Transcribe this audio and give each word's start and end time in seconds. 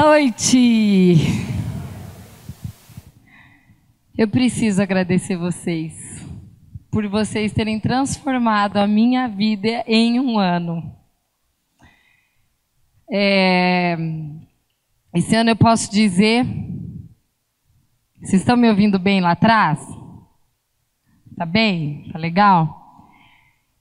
noite! 0.00 1.16
Eu 4.16 4.28
preciso 4.28 4.80
agradecer 4.80 5.36
vocês 5.36 6.24
por 6.88 7.08
vocês 7.08 7.52
terem 7.52 7.80
transformado 7.80 8.76
a 8.76 8.86
minha 8.86 9.26
vida 9.26 9.82
em 9.88 10.20
um 10.20 10.38
ano. 10.38 10.94
É, 13.10 13.96
esse 15.14 15.34
ano 15.34 15.50
eu 15.50 15.56
posso 15.56 15.90
dizer. 15.90 16.46
Vocês 18.20 18.42
estão 18.42 18.56
me 18.56 18.68
ouvindo 18.68 19.00
bem 19.00 19.20
lá 19.20 19.32
atrás? 19.32 19.80
Tá 21.36 21.44
bem? 21.44 22.08
Tá 22.12 22.18
legal? 22.20 23.10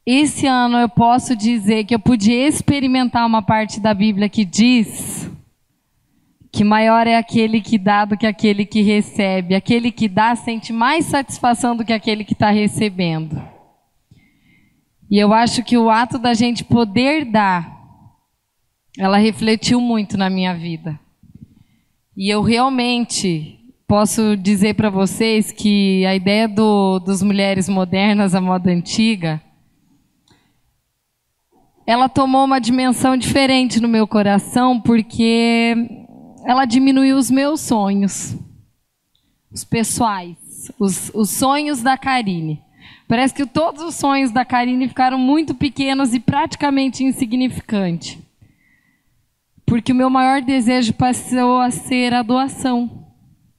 Esse 0.04 0.48
ano 0.48 0.78
eu 0.78 0.90
posso 0.90 1.36
dizer 1.36 1.84
que 1.84 1.94
eu 1.94 2.00
pude 2.00 2.32
experimentar 2.32 3.24
uma 3.24 3.44
parte 3.44 3.80
da 3.80 3.94
Bíblia 3.94 4.28
que 4.28 4.44
diz 4.44 5.27
que 6.52 6.64
maior 6.64 7.08
é 7.08 7.18
aquele 7.18 7.62
que 7.62 7.78
dá 7.78 8.06
do 8.06 8.18
que 8.18 8.26
aquele 8.26 8.66
que 8.66 8.82
recebe. 8.82 9.56
Aquele 9.56 9.92
que 9.92 10.08
dá 10.08 10.36
sente 10.36 10.72
mais 10.72 11.06
satisfação 11.06 11.76
do 11.76 11.86
que 11.86 11.94
aquele 11.94 12.24
que 12.24 12.34
está 12.34 12.50
recebendo. 12.50 13.42
E 15.10 15.18
eu 15.18 15.34
acho 15.34 15.64
que 15.64 15.78
o 15.78 15.90
ato 15.90 16.18
da 16.18 16.34
gente 16.34 16.64
poder 16.64 17.26
dar, 17.26 17.72
ela 18.98 19.18
refletiu 19.18 19.80
muito 19.80 20.18
na 20.18 20.30
minha 20.30 20.54
vida. 20.54 21.00
E 22.16 22.30
eu 22.30 22.42
realmente 22.42 23.58
posso 23.88 24.36
dizer 24.36 24.74
para 24.74 24.90
vocês 24.90 25.52
que 25.52 26.06
a 26.06 26.14
ideia 26.14 26.48
do, 26.48 27.00
dos 27.00 27.24
mulheres 27.24 27.70
modernas, 27.70 28.36
a 28.36 28.42
moda 28.42 28.70
antiga, 28.70 29.42
ela 31.86 32.10
tomou 32.10 32.44
uma 32.44 32.60
dimensão 32.60 33.16
diferente 33.16 33.80
no 33.80 33.88
meu 33.88 34.06
coração, 34.06 34.78
porque 34.82 36.07
ela 36.48 36.64
diminuiu 36.64 37.18
os 37.18 37.30
meus 37.30 37.60
sonhos, 37.60 38.34
os 39.52 39.66
pessoais, 39.66 40.72
os, 40.80 41.12
os 41.14 41.30
sonhos 41.30 41.82
da 41.82 41.98
Karine. 41.98 42.64
Parece 43.06 43.34
que 43.34 43.46
todos 43.46 43.84
os 43.84 43.96
sonhos 43.96 44.32
da 44.32 44.46
Karine 44.46 44.88
ficaram 44.88 45.20
muito 45.20 45.54
pequenos 45.54 46.14
e 46.14 46.22
praticamente 46.22 47.04
insignificantes. 47.04 48.18
Porque 49.66 49.92
o 49.92 49.96
meu 49.96 50.10
maior 50.10 50.42
desejo 50.42 50.94
passou 50.94 51.60
a 51.60 51.70
ser 51.70 52.14
a 52.14 52.24
doação. 52.24 53.06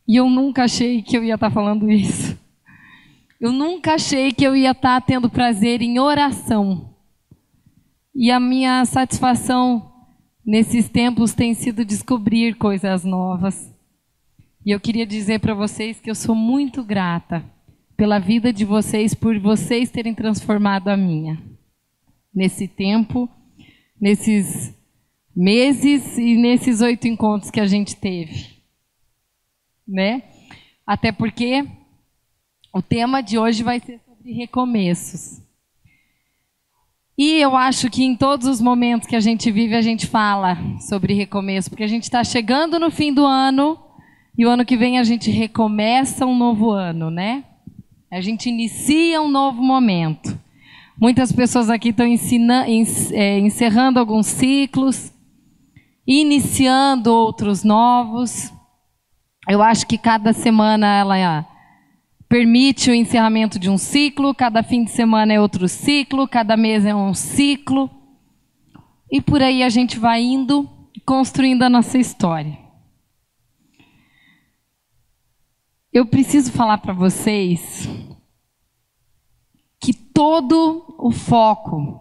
E 0.09 0.17
eu 0.17 0.31
nunca 0.31 0.65
achei 0.65 1.03
que 1.03 1.15
eu 1.15 1.23
ia 1.23 1.35
estar 1.35 1.51
falando 1.51 1.91
isso. 1.91 2.39
Eu 3.39 3.53
nunca 3.53 3.97
achei 3.97 4.33
que 4.33 4.45
eu 4.45 4.57
ia 4.57 4.71
estar 4.71 4.99
tendo 5.03 5.29
prazer 5.29 5.83
em 5.83 5.99
oração. 5.99 6.95
E 8.15 8.31
a 8.31 8.41
minha 8.41 8.83
satisfação 8.87 9.98
nesses 10.49 10.89
tempos 10.89 11.35
tem 11.35 11.53
sido 11.53 11.85
descobrir 11.85 12.55
coisas 12.55 13.05
novas. 13.05 13.71
E 14.65 14.71
eu 14.71 14.81
queria 14.81 15.07
dizer 15.07 15.41
para 15.41 15.53
vocês 15.53 16.01
que 16.01 16.11
eu 16.11 16.15
sou 16.15 16.35
muito 16.35 16.83
grata 16.83 17.45
pela 17.95 18.19
vida 18.19 18.51
de 18.51 18.65
vocês, 18.65 19.13
por 19.13 19.39
vocês 19.39 19.91
terem 19.91 20.15
transformado 20.15 20.89
a 20.89 20.97
minha. 20.97 21.39
Nesse 22.35 22.67
tempo, 22.67 23.29
nesses 24.01 24.75
meses 25.37 26.17
e 26.17 26.35
nesses 26.37 26.81
oito 26.81 27.07
encontros 27.07 27.51
que 27.51 27.61
a 27.61 27.67
gente 27.67 27.95
teve. 27.95 28.63
Né? 29.87 30.23
Até 30.87 31.13
porque 31.13 31.67
o 32.73 32.81
tema 32.81 33.21
de 33.21 33.39
hoje 33.39 33.63
vai 33.63 33.81
ser 33.81 34.01
sobre 34.01 34.33
recomeços. 34.33 35.43
E 37.19 37.41
eu 37.41 37.57
acho 37.57 37.91
que 37.91 38.05
em 38.05 38.15
todos 38.15 38.47
os 38.47 38.61
momentos 38.61 39.09
que 39.09 39.17
a 39.17 39.21
gente 39.21 39.51
vive, 39.51 39.75
a 39.75 39.83
gente 39.83 40.07
fala 40.07 40.57
sobre 40.79 41.15
recomeço, 41.15 41.69
porque 41.69 41.83
a 41.83 41.89
gente 41.89 42.05
está 42.05 42.23
chegando 42.23 42.79
no 42.79 42.93
fim 42.93 43.13
do 43.13 43.27
ano 43.27 43.77
e 44.39 44.47
o 44.47 44.49
ano 44.49 44.65
que 44.65 44.77
vem 44.77 45.01
a 45.01 45.03
gente 45.03 45.29
recomeça 45.29 46.25
um 46.25 46.39
novo 46.39 46.71
ano, 46.71 47.11
né? 47.11 47.43
A 48.09 48.21
gente 48.21 48.49
inicia 48.49 49.21
um 49.21 49.29
novo 49.29 49.61
momento. 49.61 50.39
Muitas 50.97 51.33
pessoas 51.33 51.69
aqui 51.69 51.89
estão 51.89 52.07
é, 52.07 53.39
encerrando 53.41 53.99
alguns 53.99 54.27
ciclos, 54.27 55.13
iniciando 56.07 57.13
outros 57.13 57.65
novos. 57.65 58.53
Eu 59.49 59.61
acho 59.61 59.89
que 59.89 59.99
cada 59.99 60.33
semana 60.33 60.87
ela 60.97 61.19
permite 62.29 62.91
o 62.91 62.95
encerramento 62.95 63.59
de 63.59 63.71
um 63.71 63.79
ciclo, 63.79 64.35
cada 64.35 64.63
fim 64.63 64.85
de 64.85 64.91
semana 64.91 65.33
é 65.33 65.41
outro 65.41 65.67
ciclo, 65.67 66.29
cada 66.29 66.57
mês 66.57 66.85
é 66.85 66.95
um 66.95 67.15
ciclo. 67.15 67.91
E 69.11 69.21
por 69.21 69.43
aí 69.43 69.63
a 69.63 69.69
gente 69.71 69.99
vai 69.99 70.23
indo, 70.23 70.69
construindo 71.07 71.63
a 71.63 71.71
nossa 71.71 71.97
história. 71.97 72.59
Eu 75.91 76.05
preciso 76.05 76.53
falar 76.53 76.79
para 76.79 76.93
vocês 76.93 77.89
que 79.81 79.95
todo 79.95 80.95
o 80.99 81.11
foco 81.11 81.99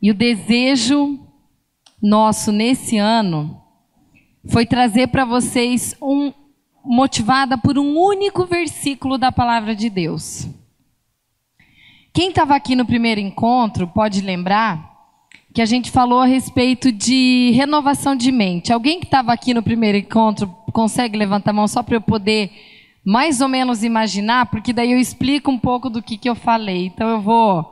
e 0.00 0.10
o 0.10 0.14
desejo 0.14 1.18
nosso 2.00 2.52
nesse 2.52 2.96
ano 2.96 3.60
foi 4.48 4.64
trazer 4.64 5.08
para 5.08 5.24
vocês 5.24 5.96
um 6.00 6.32
motivada 6.84 7.58
por 7.58 7.78
um 7.78 7.98
único 7.98 8.44
versículo 8.44 9.18
da 9.18 9.30
palavra 9.30 9.74
de 9.74 9.90
Deus. 9.90 10.48
Quem 12.12 12.30
estava 12.30 12.54
aqui 12.56 12.74
no 12.74 12.84
primeiro 12.84 13.20
encontro 13.20 13.86
pode 13.86 14.20
lembrar 14.20 14.88
que 15.54 15.62
a 15.62 15.66
gente 15.66 15.90
falou 15.90 16.20
a 16.20 16.26
respeito 16.26 16.92
de 16.92 17.50
renovação 17.54 18.14
de 18.14 18.30
mente. 18.30 18.72
Alguém 18.72 19.00
que 19.00 19.06
estava 19.06 19.32
aqui 19.32 19.54
no 19.54 19.62
primeiro 19.62 19.98
encontro 19.98 20.46
consegue 20.72 21.16
levantar 21.16 21.50
a 21.50 21.54
mão 21.54 21.66
só 21.66 21.82
para 21.82 21.96
eu 21.96 22.00
poder 22.00 22.50
mais 23.04 23.40
ou 23.40 23.48
menos 23.48 23.82
imaginar, 23.82 24.46
porque 24.46 24.72
daí 24.72 24.92
eu 24.92 24.98
explico 24.98 25.50
um 25.50 25.58
pouco 25.58 25.88
do 25.88 26.02
que, 26.02 26.18
que 26.18 26.28
eu 26.28 26.34
falei. 26.34 26.86
Então 26.86 27.08
eu 27.08 27.20
vou 27.20 27.64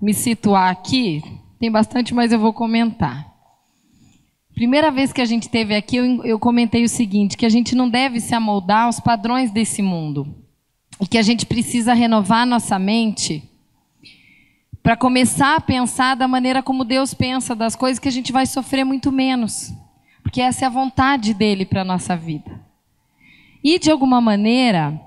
me 0.00 0.14
situar 0.14 0.70
aqui. 0.70 1.22
Tem 1.58 1.70
bastante, 1.70 2.14
mas 2.14 2.32
eu 2.32 2.38
vou 2.38 2.52
comentar. 2.52 3.27
Primeira 4.58 4.90
vez 4.90 5.12
que 5.12 5.20
a 5.20 5.24
gente 5.24 5.48
teve 5.48 5.72
aqui, 5.72 5.98
eu, 5.98 6.24
eu 6.24 6.36
comentei 6.36 6.82
o 6.82 6.88
seguinte: 6.88 7.36
que 7.36 7.46
a 7.46 7.48
gente 7.48 7.76
não 7.76 7.88
deve 7.88 8.18
se 8.18 8.34
amoldar 8.34 8.86
aos 8.86 8.98
padrões 8.98 9.52
desse 9.52 9.80
mundo. 9.80 10.34
E 11.00 11.06
que 11.06 11.16
a 11.16 11.22
gente 11.22 11.46
precisa 11.46 11.94
renovar 11.94 12.44
nossa 12.44 12.76
mente 12.76 13.48
para 14.82 14.96
começar 14.96 15.54
a 15.54 15.60
pensar 15.60 16.16
da 16.16 16.26
maneira 16.26 16.60
como 16.60 16.84
Deus 16.84 17.14
pensa 17.14 17.54
das 17.54 17.76
coisas 17.76 18.00
que 18.00 18.08
a 18.08 18.10
gente 18.10 18.32
vai 18.32 18.46
sofrer 18.46 18.82
muito 18.82 19.12
menos. 19.12 19.72
Porque 20.24 20.40
essa 20.40 20.64
é 20.64 20.66
a 20.66 20.70
vontade 20.70 21.34
dele 21.34 21.64
para 21.64 21.82
a 21.82 21.84
nossa 21.84 22.16
vida. 22.16 22.60
E, 23.62 23.78
de 23.78 23.92
alguma 23.92 24.20
maneira, 24.20 25.00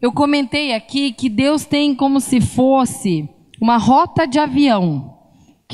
eu 0.00 0.10
comentei 0.10 0.72
aqui 0.72 1.12
que 1.12 1.28
Deus 1.28 1.66
tem 1.66 1.94
como 1.94 2.18
se 2.18 2.40
fosse 2.40 3.28
uma 3.60 3.76
rota 3.76 4.26
de 4.26 4.38
avião 4.38 5.13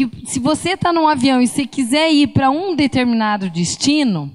que 0.09 0.27
se 0.27 0.39
você 0.39 0.71
está 0.71 0.93
num 0.93 1.07
avião 1.07 1.43
e 1.43 1.47
você 1.47 1.67
quiser 1.67 2.11
ir 2.11 2.29
para 2.29 2.51
um 2.51 2.75
determinado 2.75 3.51
destino, 3.51 4.35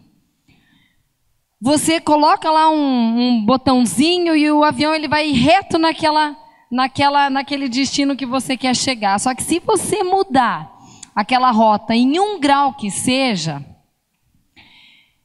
você 1.60 2.00
coloca 2.00 2.52
lá 2.52 2.70
um, 2.70 3.20
um, 3.20 3.46
botãozinho 3.46 4.36
e 4.36 4.52
o 4.52 4.64
avião 4.64 4.94
ele 4.94 5.08
vai 5.08 5.32
reto 5.32 5.80
naquela, 5.80 6.38
naquela, 6.72 7.30
naquele 7.30 7.68
destino 7.68 8.16
que 8.16 8.26
você 8.26 8.56
quer 8.56 8.76
chegar. 8.76 9.20
Só 9.20 9.34
que 9.34 9.42
se 9.42 9.60
você 9.60 10.04
mudar 10.04 10.72
aquela 11.16 11.50
rota 11.50 11.96
em 11.96 12.20
um 12.20 12.40
grau 12.40 12.74
que 12.74 12.92
seja, 12.92 13.66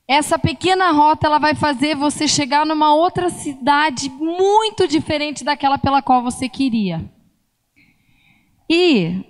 essa 0.09 0.39
pequena 0.39 0.91
rota 0.93 1.27
ela 1.27 1.39
vai 1.39 1.55
fazer 1.55 1.95
você 1.95 2.27
chegar 2.27 2.65
numa 2.65 2.95
outra 2.95 3.29
cidade 3.29 4.09
muito 4.09 4.89
diferente 4.89 5.45
daquela 5.45 5.77
pela 5.77 6.01
qual 6.01 6.23
você 6.23 6.49
queria. 6.49 7.05
E 8.69 9.25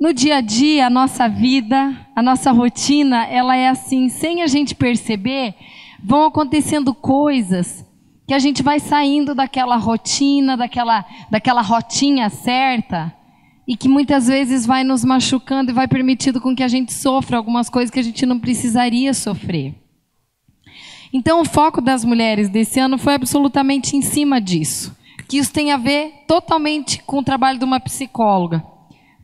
no 0.00 0.14
dia 0.14 0.36
a 0.36 0.40
dia, 0.40 0.86
a 0.86 0.90
nossa 0.90 1.28
vida, 1.28 1.94
a 2.16 2.22
nossa 2.22 2.50
rotina, 2.50 3.26
ela 3.26 3.54
é 3.54 3.68
assim, 3.68 4.08
sem 4.08 4.40
a 4.40 4.46
gente 4.46 4.74
perceber, 4.74 5.54
vão 6.02 6.24
acontecendo 6.24 6.94
coisas 6.94 7.84
que 8.26 8.32
a 8.32 8.38
gente 8.38 8.62
vai 8.62 8.80
saindo 8.80 9.34
daquela 9.34 9.76
rotina, 9.76 10.56
daquela, 10.56 11.04
daquela 11.30 11.60
rotinha 11.60 12.30
certa, 12.30 13.14
e 13.68 13.76
que 13.76 13.88
muitas 13.88 14.26
vezes 14.26 14.64
vai 14.64 14.82
nos 14.82 15.04
machucando 15.04 15.70
e 15.70 15.74
vai 15.74 15.86
permitindo 15.86 16.40
com 16.40 16.56
que 16.56 16.62
a 16.62 16.68
gente 16.68 16.94
sofra 16.94 17.36
algumas 17.36 17.68
coisas 17.68 17.90
que 17.90 18.00
a 18.00 18.02
gente 18.02 18.24
não 18.24 18.40
precisaria 18.40 19.12
sofrer. 19.12 19.74
Então, 21.12 21.42
o 21.42 21.44
foco 21.44 21.80
das 21.80 22.04
mulheres 22.04 22.48
desse 22.48 22.80
ano 22.80 22.96
foi 22.96 23.14
absolutamente 23.14 23.96
em 23.96 24.00
cima 24.00 24.40
disso, 24.40 24.96
que 25.28 25.36
isso 25.36 25.52
tem 25.52 25.72
a 25.72 25.76
ver 25.76 26.24
totalmente 26.26 27.02
com 27.02 27.18
o 27.18 27.22
trabalho 27.22 27.58
de 27.58 27.64
uma 27.64 27.80
psicóloga. 27.80 28.69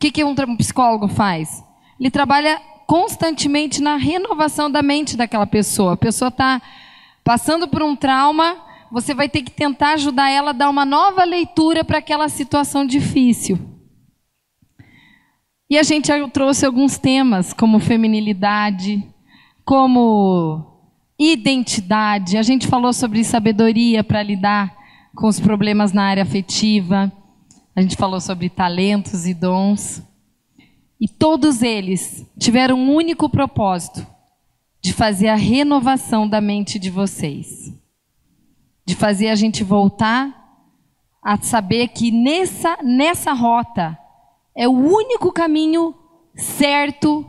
Que, 0.07 0.13
que 0.13 0.25
um 0.25 0.57
psicólogo 0.57 1.09
faz? 1.09 1.65
Ele 1.99 2.11
trabalha 2.11 2.61
constantemente 2.87 3.83
na 3.83 3.97
renovação 3.97 4.71
da 4.71 4.81
mente 4.81 5.17
daquela 5.17 5.47
pessoa. 5.47 5.95
A 5.95 5.97
pessoa 5.97 6.29
está 6.29 6.63
passando 7.25 7.67
por 7.67 7.83
um 7.83 7.97
trauma, 7.97 8.57
você 8.91 9.13
vai 9.13 9.29
ter 9.29 9.43
que 9.43 9.51
tentar 9.51 9.95
ajudar 9.95 10.31
ela 10.31 10.51
a 10.51 10.53
dar 10.53 10.71
uma 10.71 10.85
nova 10.85 11.25
leitura 11.25 11.83
para 11.85 11.99
aquela 11.99 12.29
situação 12.29 12.87
difícil. 12.87 13.59
E 15.69 15.77
a 15.77 15.83
gente 15.83 16.09
trouxe 16.29 16.65
alguns 16.65 16.99
temas, 16.99 17.53
como 17.53 17.81
feminilidade, 17.81 19.03
como 19.65 20.79
identidade, 21.19 22.37
a 22.37 22.43
gente 22.43 22.69
falou 22.69 22.93
sobre 22.93 23.25
sabedoria 23.25 24.05
para 24.05 24.23
lidar 24.23 24.73
com 25.17 25.27
os 25.27 25.41
problemas 25.41 25.93
na 25.93 26.05
área 26.05 26.23
afetiva, 26.23 27.11
a 27.77 27.83
gente 27.83 27.95
falou 27.95 28.23
sobre 28.23 28.49
talentos 28.49 29.27
e 29.27 29.35
dons. 29.35 30.03
E 30.99 31.07
todos 31.07 31.61
eles 31.61 32.25
tiveram 32.39 32.79
um 32.79 32.95
único 32.95 33.29
propósito: 33.29 34.05
de 34.81 34.95
fazer 34.95 35.29
a 35.29 35.37
renovação 35.37 36.27
da 36.27 36.41
mente 36.41 36.79
de 36.79 36.89
vocês. 36.89 37.71
De 38.87 38.95
fazer 38.95 39.29
a 39.29 39.35
gente 39.35 39.63
voltar 39.63 40.35
a 41.23 41.37
saber 41.43 41.89
que 41.89 42.11
nessa, 42.11 42.79
nessa 42.83 43.33
rota 43.35 43.99
é 44.55 44.67
o 44.67 44.73
único 44.73 45.31
caminho 45.31 45.95
certo, 46.35 47.29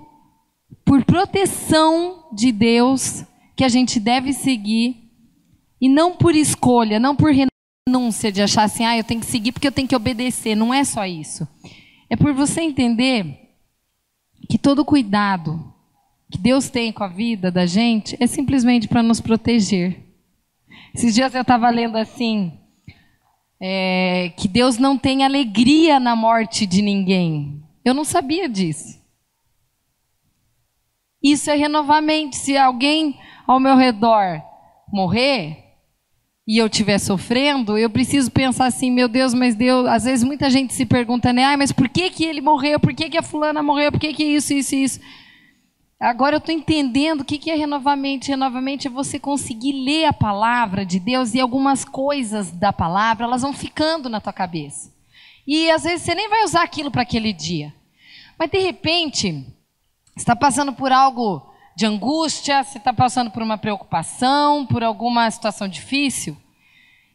por 0.86 1.04
proteção 1.04 2.30
de 2.32 2.52
Deus, 2.52 3.26
que 3.56 3.64
a 3.64 3.70
gente 3.70 4.00
deve 4.00 4.32
seguir, 4.32 5.12
e 5.82 5.90
não 5.90 6.16
por 6.16 6.36
escolha, 6.36 7.00
não 7.00 7.16
por 7.16 7.34
renúncia 7.88 8.30
de 8.32 8.42
achar 8.42 8.64
assim, 8.64 8.84
ah, 8.84 8.98
eu 8.98 9.04
tenho 9.04 9.22
que 9.22 9.26
seguir 9.26 9.54
porque 9.54 9.68
eu 9.68 9.72
tenho 9.72 9.88
que 9.88 9.96
obedecer. 9.96 10.56
Não 10.56 10.74
é 10.74 10.84
só 10.84 11.06
isso. 11.06 11.48
É 12.10 12.18
por 12.18 12.34
você 12.34 12.62
entender 12.62 13.56
que 14.50 14.58
todo 14.58 14.84
cuidado 14.84 15.74
que 16.30 16.38
Deus 16.38 16.70
tem 16.70 16.92
com 16.92 17.04
a 17.06 17.08
vida 17.08 17.50
da 17.50 17.66
gente 17.66 18.18
é 18.20 18.28
simplesmente 18.28 18.88
para 18.88 19.02
nos 19.02 19.22
proteger. 19.22 20.04
Esses 20.94 21.16
dias 21.16 21.34
eu 21.34 21.42
estava 21.42 21.70
lendo 21.70 21.98
assim, 21.98 22.60
é, 23.60 24.34
que 24.36 24.50
Deus 24.50 24.78
não 24.78 24.98
tem 24.98 25.24
alegria 25.24 26.00
na 26.00 26.16
morte 26.16 26.66
de 26.66 26.82
ninguém. 26.82 27.64
Eu 27.86 27.94
não 27.94 28.04
sabia 28.04 28.50
disso. 28.50 29.02
Isso 31.24 31.50
é 31.50 31.56
renovamento. 31.56 32.36
Se 32.36 32.58
alguém 32.58 33.18
ao 33.48 33.60
meu 33.60 33.78
redor 33.78 34.42
morrer 34.92 35.67
e 36.48 36.58
eu 36.58 36.68
estiver 36.68 36.98
sofrendo, 36.98 37.78
eu 37.78 37.90
preciso 37.90 38.32
pensar 38.32 38.68
assim, 38.68 38.90
meu 38.90 39.10
Deus, 39.10 39.34
mas 39.34 39.54
Deus, 39.54 39.86
às 39.86 40.06
vezes 40.06 40.24
muita 40.24 40.50
gente 40.50 40.74
se 40.74 40.86
pergunta, 40.86 41.34
né, 41.34 41.44
ah, 41.44 41.58
mas 41.58 41.74
por 41.74 41.90
que, 41.90 42.10
que 42.10 42.24
ele 42.24 42.40
morreu? 42.40 42.80
Por 42.80 42.94
que, 42.94 43.10
que 43.10 43.18
a 43.18 43.22
fulana 43.22 43.62
morreu? 43.62 43.92
Por 43.92 44.00
que, 44.00 44.14
que 44.14 44.24
isso, 44.24 44.54
isso, 44.54 44.74
isso? 44.74 45.00
Agora 46.00 46.36
eu 46.36 46.38
estou 46.38 46.54
entendendo 46.54 47.22
o 47.22 47.26
que 47.26 47.50
é 47.50 47.56
renovamento. 47.56 48.28
Renovamento 48.28 48.88
é 48.88 48.90
você 48.90 49.20
conseguir 49.20 49.74
ler 49.74 50.06
a 50.06 50.14
palavra 50.14 50.86
de 50.86 51.00
Deus 51.00 51.34
e 51.34 51.40
algumas 51.40 51.84
coisas 51.84 52.52
da 52.52 52.72
palavra, 52.72 53.26
elas 53.26 53.42
vão 53.42 53.52
ficando 53.52 54.08
na 54.08 54.22
tua 54.22 54.32
cabeça. 54.32 54.94
E 55.46 55.72
às 55.72 55.84
vezes 55.84 56.04
você 56.04 56.14
nem 56.14 56.30
vai 56.30 56.44
usar 56.44 56.62
aquilo 56.62 56.92
para 56.92 57.02
aquele 57.02 57.34
dia. 57.34 57.74
Mas 58.38 58.52
de 58.52 58.60
repente, 58.60 59.44
está 60.16 60.36
passando 60.36 60.72
por 60.72 60.92
algo 60.92 61.47
de 61.78 61.86
angústia, 61.86 62.64
você 62.64 62.80
está 62.80 62.92
passando 62.92 63.30
por 63.30 63.44
uma 63.44 63.56
preocupação, 63.56 64.66
por 64.66 64.84
alguma 64.84 65.30
situação 65.30 65.68
difícil. 65.68 66.36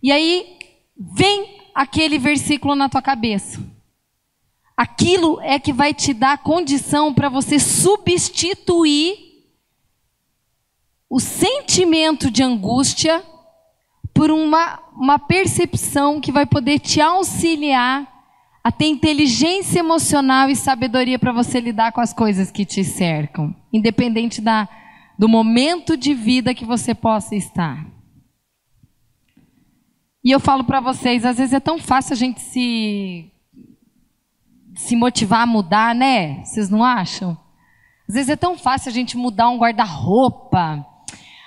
E 0.00 0.12
aí 0.12 0.56
vem 0.96 1.60
aquele 1.74 2.16
versículo 2.16 2.76
na 2.76 2.88
tua 2.88 3.02
cabeça. 3.02 3.60
Aquilo 4.76 5.40
é 5.40 5.58
que 5.58 5.72
vai 5.72 5.92
te 5.92 6.14
dar 6.14 6.38
condição 6.38 7.12
para 7.12 7.28
você 7.28 7.58
substituir 7.58 9.18
o 11.10 11.18
sentimento 11.18 12.30
de 12.30 12.44
angústia 12.44 13.20
por 14.14 14.30
uma, 14.30 14.78
uma 14.92 15.18
percepção 15.18 16.20
que 16.20 16.30
vai 16.30 16.46
poder 16.46 16.78
te 16.78 17.00
auxiliar 17.00 18.11
a 18.64 18.70
ter 18.70 18.86
inteligência 18.86 19.80
emocional 19.80 20.48
e 20.48 20.54
sabedoria 20.54 21.18
para 21.18 21.32
você 21.32 21.60
lidar 21.60 21.92
com 21.92 22.00
as 22.00 22.12
coisas 22.12 22.50
que 22.50 22.64
te 22.64 22.84
cercam, 22.84 23.54
independente 23.72 24.40
da, 24.40 24.68
do 25.18 25.28
momento 25.28 25.96
de 25.96 26.14
vida 26.14 26.54
que 26.54 26.64
você 26.64 26.94
possa 26.94 27.34
estar. 27.34 27.84
E 30.24 30.30
eu 30.30 30.38
falo 30.38 30.62
para 30.62 30.80
vocês, 30.80 31.24
às 31.24 31.38
vezes 31.38 31.52
é 31.52 31.60
tão 31.60 31.78
fácil 31.78 32.12
a 32.12 32.16
gente 32.16 32.40
se 32.40 33.28
se 34.74 34.96
motivar 34.96 35.42
a 35.42 35.46
mudar, 35.46 35.94
né? 35.94 36.42
Vocês 36.44 36.70
não 36.70 36.82
acham? 36.82 37.36
Às 38.08 38.14
vezes 38.14 38.30
é 38.30 38.36
tão 38.36 38.56
fácil 38.56 38.90
a 38.90 38.92
gente 38.92 39.16
mudar 39.16 39.48
um 39.50 39.58
guarda-roupa. 39.58 40.86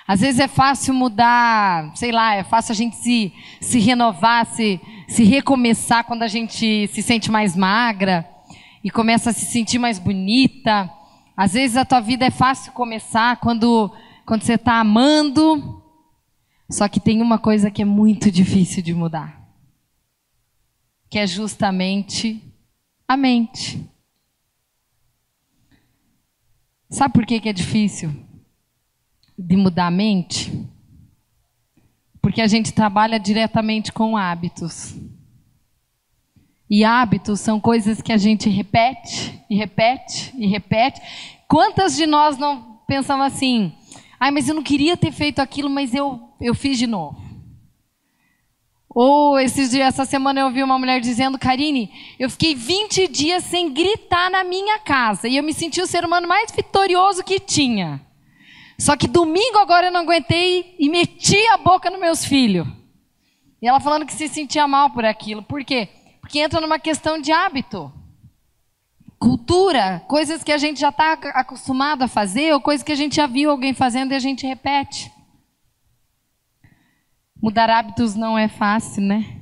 Às 0.06 0.20
vezes 0.20 0.38
é 0.38 0.46
fácil 0.46 0.94
mudar, 0.94 1.90
sei 1.96 2.12
lá, 2.12 2.34
é 2.34 2.44
fácil 2.44 2.72
a 2.72 2.76
gente 2.76 2.94
se, 2.96 3.32
se 3.60 3.80
renovar, 3.80 4.46
se, 4.46 4.80
se 5.08 5.24
recomeçar 5.24 6.04
quando 6.04 6.22
a 6.22 6.28
gente 6.28 6.86
se 6.88 7.02
sente 7.02 7.28
mais 7.28 7.56
magra 7.56 8.28
e 8.84 8.90
começa 8.90 9.30
a 9.30 9.32
se 9.32 9.46
sentir 9.46 9.80
mais 9.80 9.98
bonita. 9.98 10.88
Às 11.36 11.54
vezes 11.54 11.76
a 11.76 11.84
tua 11.84 11.98
vida 11.98 12.24
é 12.24 12.30
fácil 12.30 12.72
começar 12.72 13.38
quando, 13.38 13.92
quando 14.24 14.42
você 14.42 14.54
está 14.54 14.78
amando. 14.78 15.82
Só 16.70 16.88
que 16.88 17.00
tem 17.00 17.20
uma 17.20 17.38
coisa 17.38 17.68
que 17.68 17.82
é 17.82 17.84
muito 17.84 18.30
difícil 18.30 18.84
de 18.84 18.94
mudar. 18.94 19.44
Que 21.10 21.18
é 21.18 21.26
justamente 21.26 22.40
a 23.08 23.16
mente. 23.16 23.84
Sabe 26.88 27.12
por 27.12 27.26
que, 27.26 27.40
que 27.40 27.48
é 27.48 27.52
difícil 27.52 28.25
de 29.38 29.56
mudar 29.56 29.86
a 29.86 29.90
mente? 29.90 30.52
Porque 32.20 32.40
a 32.40 32.46
gente 32.46 32.72
trabalha 32.72 33.20
diretamente 33.20 33.92
com 33.92 34.16
hábitos. 34.16 34.94
E 36.68 36.84
hábitos 36.84 37.40
são 37.40 37.60
coisas 37.60 38.02
que 38.02 38.12
a 38.12 38.16
gente 38.16 38.48
repete 38.48 39.40
e 39.48 39.56
repete 39.56 40.34
e 40.36 40.46
repete. 40.46 41.00
Quantas 41.46 41.94
de 41.96 42.06
nós 42.06 42.36
não 42.36 42.80
pensamos 42.86 43.26
assim? 43.26 43.72
Ai, 44.18 44.30
mas 44.30 44.48
eu 44.48 44.54
não 44.54 44.62
queria 44.62 44.96
ter 44.96 45.12
feito 45.12 45.38
aquilo, 45.40 45.70
mas 45.70 45.94
eu, 45.94 46.20
eu 46.40 46.54
fiz 46.54 46.78
de 46.78 46.86
novo. 46.86 47.26
Ou 48.98 49.38
esses 49.38 49.70
dias, 49.70 49.88
essa 49.88 50.06
semana 50.06 50.40
eu 50.40 50.46
ouvi 50.46 50.62
uma 50.62 50.78
mulher 50.78 51.00
dizendo, 51.00 51.38
Karine, 51.38 51.92
eu 52.18 52.30
fiquei 52.30 52.54
20 52.54 53.06
dias 53.08 53.44
sem 53.44 53.70
gritar 53.72 54.30
na 54.30 54.42
minha 54.42 54.78
casa. 54.78 55.28
E 55.28 55.36
eu 55.36 55.42
me 55.42 55.52
senti 55.52 55.82
o 55.82 55.86
ser 55.86 56.02
humano 56.02 56.26
mais 56.26 56.50
vitorioso 56.50 57.22
que 57.22 57.38
tinha. 57.38 58.00
Só 58.78 58.96
que 58.96 59.08
domingo 59.08 59.58
agora 59.58 59.86
eu 59.86 59.92
não 59.92 60.00
aguentei 60.00 60.74
e 60.78 60.88
meti 60.88 61.46
a 61.48 61.56
boca 61.56 61.90
nos 61.90 62.00
meus 62.00 62.24
filhos. 62.24 62.66
E 63.60 63.66
ela 63.66 63.80
falando 63.80 64.04
que 64.04 64.12
se 64.12 64.28
sentia 64.28 64.68
mal 64.68 64.90
por 64.90 65.04
aquilo. 65.04 65.42
Por 65.42 65.64
quê? 65.64 65.88
Porque 66.20 66.38
entra 66.38 66.60
numa 66.60 66.78
questão 66.78 67.20
de 67.20 67.32
hábito. 67.32 67.92
Cultura, 69.18 70.04
coisas 70.06 70.44
que 70.44 70.52
a 70.52 70.58
gente 70.58 70.78
já 70.78 70.90
está 70.90 71.12
acostumado 71.12 72.02
a 72.02 72.08
fazer, 72.08 72.52
ou 72.52 72.60
coisas 72.60 72.84
que 72.84 72.92
a 72.92 72.96
gente 72.96 73.16
já 73.16 73.26
viu 73.26 73.50
alguém 73.50 73.72
fazendo 73.72 74.12
e 74.12 74.14
a 74.14 74.18
gente 74.18 74.46
repete. 74.46 75.10
Mudar 77.40 77.70
hábitos 77.70 78.14
não 78.14 78.36
é 78.36 78.46
fácil, 78.46 79.02
né? 79.02 79.40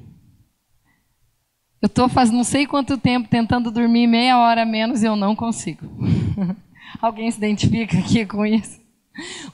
Eu 1.83 1.87
estou 1.87 2.09
faz 2.09 2.31
não 2.31 2.45
sei 2.45 2.67
quanto 2.67 2.97
tempo 2.97 3.29
tentando 3.29 3.71
dormir 3.71 4.07
meia 4.07 4.39
hora 4.39 4.65
menos 4.65 5.03
e 5.03 5.07
eu 5.07 5.17
não 5.17 5.35
consigo. 5.35 5.87
Alguém 7.03 7.31
se 7.31 7.39
identifica 7.39 7.99
aqui 7.99 8.25
com 8.25 8.47
isso? 8.47 8.84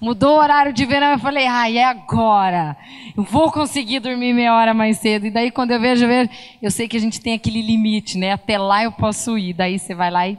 Mudou 0.00 0.36
o 0.36 0.40
horário 0.40 0.72
de 0.72 0.86
verão, 0.86 1.08
eu 1.12 1.18
falei, 1.18 1.46
ah, 1.46 1.70
é 1.70 1.84
agora. 1.84 2.76
Eu 3.16 3.22
vou 3.22 3.52
conseguir 3.52 4.00
dormir 4.00 4.32
meia 4.32 4.54
hora 4.54 4.72
mais 4.72 4.98
cedo. 4.98 5.26
E 5.26 5.30
daí, 5.30 5.50
quando 5.50 5.72
eu 5.72 5.80
vejo, 5.80 6.04
eu, 6.04 6.08
vejo, 6.08 6.30
eu 6.62 6.70
sei 6.70 6.88
que 6.88 6.96
a 6.96 7.00
gente 7.00 7.20
tem 7.20 7.34
aquele 7.34 7.60
limite, 7.60 8.16
né? 8.16 8.32
Até 8.32 8.56
lá 8.56 8.82
eu 8.82 8.92
posso 8.92 9.36
ir. 9.36 9.52
Daí 9.52 9.78
você 9.78 9.94
vai 9.94 10.10
lá 10.10 10.26
e 10.26 10.38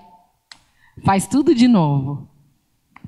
faz 1.04 1.28
tudo 1.28 1.54
de 1.54 1.68
novo. 1.68 2.28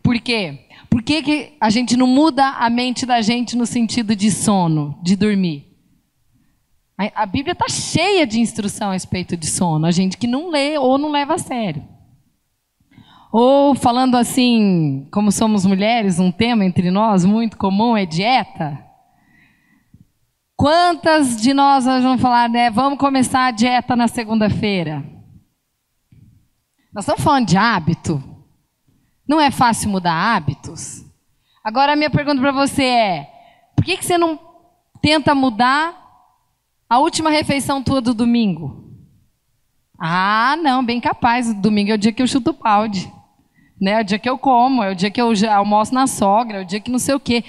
Por 0.04 0.20
quê? 0.20 0.68
Por 0.90 1.02
que, 1.02 1.24
que 1.24 1.54
a 1.60 1.72
gente 1.72 1.98
não 1.98 2.06
muda 2.06 2.48
a 2.48 2.70
mente 2.70 3.06
da 3.06 3.22
gente 3.22 3.56
no 3.56 3.66
sentido 3.66 4.16
de 4.16 4.30
sono, 4.30 4.96
de 5.02 5.16
dormir? 5.16 5.66
A 6.96 7.26
Bíblia 7.26 7.54
está 7.54 7.68
cheia 7.68 8.28
de 8.28 8.40
instrução 8.40 8.90
a 8.90 8.94
respeito 8.94 9.36
de 9.36 9.48
sono. 9.48 9.88
A 9.88 9.92
gente 9.92 10.18
que 10.18 10.28
não 10.28 10.50
lê 10.50 10.78
ou 10.78 11.00
não 11.00 11.10
leva 11.10 11.34
a 11.34 11.40
sério. 11.40 11.84
Ou 13.36 13.74
falando 13.74 14.16
assim, 14.16 15.08
como 15.12 15.32
somos 15.32 15.66
mulheres, 15.66 16.20
um 16.20 16.32
tema 16.32 16.64
entre 16.64 16.92
nós 16.92 17.26
muito 17.26 17.58
comum 17.58 17.98
é 17.98 18.06
dieta. 18.06 18.80
Quantas 20.56 21.42
de 21.42 21.52
nós 21.52 21.86
vamos 21.86 22.22
falar, 22.22 22.48
né? 22.48 22.70
Vamos 22.70 23.00
começar 23.00 23.48
a 23.48 23.52
dieta 23.52 23.96
na 23.96 24.08
segunda-feira. 24.08 25.04
Nós 26.94 27.06
estamos 27.06 27.24
falando 27.24 27.48
de 27.48 27.58
hábito. 27.58 28.24
Não 29.28 29.42
é 29.42 29.50
fácil 29.50 29.90
mudar 29.90 30.14
hábitos? 30.14 31.04
Agora 31.64 31.94
a 31.94 31.96
minha 31.96 32.12
pergunta 32.12 32.40
para 32.40 32.52
você 32.52 32.84
é: 32.84 33.32
por 33.76 33.84
que, 33.84 33.98
que 33.98 34.06
você 34.06 34.16
não 34.16 34.40
tenta 35.02 35.34
mudar 35.34 36.00
a 36.88 37.00
última 37.00 37.32
refeição 37.32 37.82
tua 37.82 38.00
do 38.00 38.14
domingo? 38.14 38.94
Ah, 40.00 40.56
não, 40.62 40.86
bem 40.86 41.02
capaz. 41.02 41.52
Domingo 41.52 41.90
é 41.90 41.96
o 41.96 41.98
dia 41.98 42.14
que 42.14 42.22
eu 42.22 42.28
chuto 42.28 42.52
o 42.52 42.54
balde. 42.54 43.12
Né? 43.84 43.92
É 43.92 44.00
o 44.00 44.04
dia 44.06 44.18
que 44.18 44.30
eu 44.30 44.38
como, 44.38 44.82
é 44.82 44.92
o 44.92 44.96
dia 44.96 45.12
que 45.12 45.22
eu 45.22 45.34
almoço 45.52 45.94
na 45.94 46.08
sogra, 46.08 46.60
é 46.60 46.62
o 46.62 46.66
dia 46.66 46.80
que 46.80 46.90
não 46.90 46.98
sei 46.98 47.16
o 47.16 47.20
quê. 47.20 47.44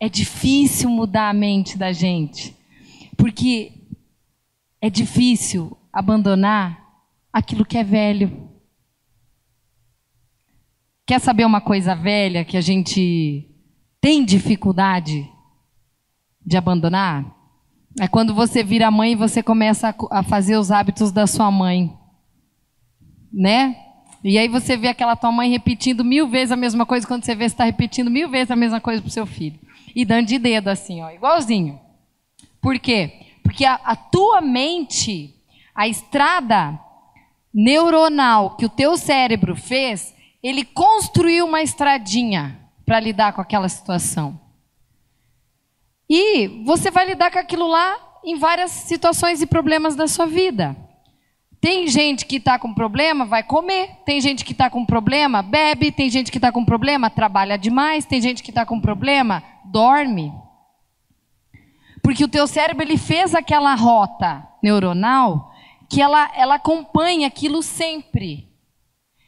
É 0.00 0.08
difícil 0.08 0.90
mudar 0.90 1.28
a 1.28 1.32
mente 1.32 1.78
da 1.78 1.92
gente. 1.92 2.56
Porque 3.16 3.70
é 4.80 4.90
difícil 4.90 5.78
abandonar 5.92 6.84
aquilo 7.32 7.64
que 7.64 7.78
é 7.78 7.84
velho. 7.84 8.50
Quer 11.06 11.20
saber 11.20 11.44
uma 11.44 11.60
coisa 11.60 11.94
velha 11.94 12.44
que 12.44 12.56
a 12.56 12.60
gente 12.60 13.48
tem 14.00 14.24
dificuldade 14.24 15.30
de 16.44 16.56
abandonar? 16.56 17.24
É 18.00 18.08
quando 18.08 18.34
você 18.34 18.64
vira 18.64 18.90
mãe 18.90 19.12
e 19.12 19.16
você 19.16 19.44
começa 19.44 19.94
a 20.10 20.24
fazer 20.24 20.56
os 20.56 20.72
hábitos 20.72 21.12
da 21.12 21.28
sua 21.28 21.52
mãe. 21.52 21.96
Né? 23.32 23.89
E 24.22 24.38
aí 24.38 24.48
você 24.48 24.76
vê 24.76 24.88
aquela 24.88 25.16
tua 25.16 25.32
mãe 25.32 25.50
repetindo 25.50 26.04
mil 26.04 26.28
vezes 26.28 26.52
a 26.52 26.56
mesma 26.56 26.84
coisa, 26.84 27.06
quando 27.06 27.24
você 27.24 27.34
vê 27.34 27.48
você 27.48 27.54
está 27.54 27.64
repetindo 27.64 28.10
mil 28.10 28.28
vezes 28.28 28.50
a 28.50 28.56
mesma 28.56 28.80
coisa 28.80 29.00
para 29.00 29.08
o 29.08 29.12
seu 29.12 29.26
filho. 29.26 29.58
E 29.94 30.04
dando 30.04 30.26
de 30.26 30.38
dedo 30.38 30.68
assim, 30.68 31.02
ó, 31.02 31.10
igualzinho. 31.10 31.80
Por 32.60 32.78
quê? 32.78 33.12
Porque 33.42 33.64
a, 33.64 33.74
a 33.74 33.96
tua 33.96 34.40
mente, 34.40 35.34
a 35.74 35.88
estrada 35.88 36.78
neuronal 37.52 38.56
que 38.56 38.66
o 38.66 38.68
teu 38.68 38.96
cérebro 38.96 39.56
fez, 39.56 40.14
ele 40.42 40.64
construiu 40.64 41.46
uma 41.46 41.62
estradinha 41.62 42.60
para 42.84 43.00
lidar 43.00 43.32
com 43.32 43.40
aquela 43.40 43.68
situação. 43.68 44.38
E 46.08 46.62
você 46.64 46.90
vai 46.90 47.06
lidar 47.06 47.30
com 47.30 47.38
aquilo 47.38 47.66
lá 47.66 47.96
em 48.24 48.36
várias 48.36 48.70
situações 48.70 49.40
e 49.40 49.46
problemas 49.46 49.96
da 49.96 50.06
sua 50.06 50.26
vida. 50.26 50.76
Tem 51.60 51.86
gente 51.88 52.24
que 52.24 52.36
está 52.36 52.58
com 52.58 52.72
problema, 52.72 53.26
vai 53.26 53.42
comer. 53.42 53.90
Tem 54.06 54.20
gente 54.20 54.44
que 54.44 54.52
está 54.52 54.70
com 54.70 54.86
problema, 54.86 55.42
bebe. 55.42 55.92
Tem 55.92 56.08
gente 56.08 56.32
que 56.32 56.38
está 56.38 56.50
com 56.50 56.64
problema, 56.64 57.10
trabalha 57.10 57.58
demais. 57.58 58.06
Tem 58.06 58.20
gente 58.20 58.42
que 58.42 58.50
está 58.50 58.64
com 58.64 58.80
problema, 58.80 59.42
dorme. 59.64 60.32
Porque 62.02 62.24
o 62.24 62.28
teu 62.28 62.46
cérebro 62.46 62.82
ele 62.82 62.96
fez 62.96 63.34
aquela 63.34 63.74
rota 63.74 64.46
neuronal 64.62 65.52
que 65.88 66.00
ela, 66.00 66.30
ela 66.34 66.54
acompanha 66.54 67.26
aquilo 67.26 67.62
sempre. 67.62 68.48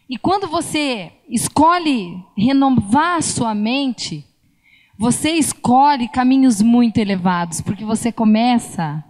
E 0.08 0.16
quando 0.16 0.46
você 0.46 1.12
escolhe 1.28 2.24
renovar 2.36 3.18
a 3.18 3.22
sua 3.22 3.54
mente, 3.54 4.24
você 4.98 5.32
escolhe 5.32 6.08
caminhos 6.08 6.62
muito 6.62 6.98
elevados, 6.98 7.60
porque 7.60 7.84
você 7.84 8.12
começa 8.12 9.04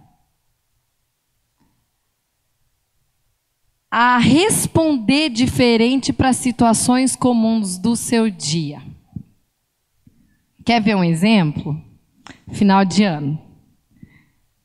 a 3.95 4.17
responder 4.17 5.29
diferente 5.29 6.11
para 6.11 6.33
situações 6.33 7.15
comuns 7.15 7.77
do 7.77 7.95
seu 7.95 8.27
dia. 8.27 8.81
Quer 10.65 10.81
ver 10.81 10.95
um 10.95 11.03
exemplo? 11.03 11.79
Final 12.51 12.83
de 12.85 13.03
ano. 13.03 13.39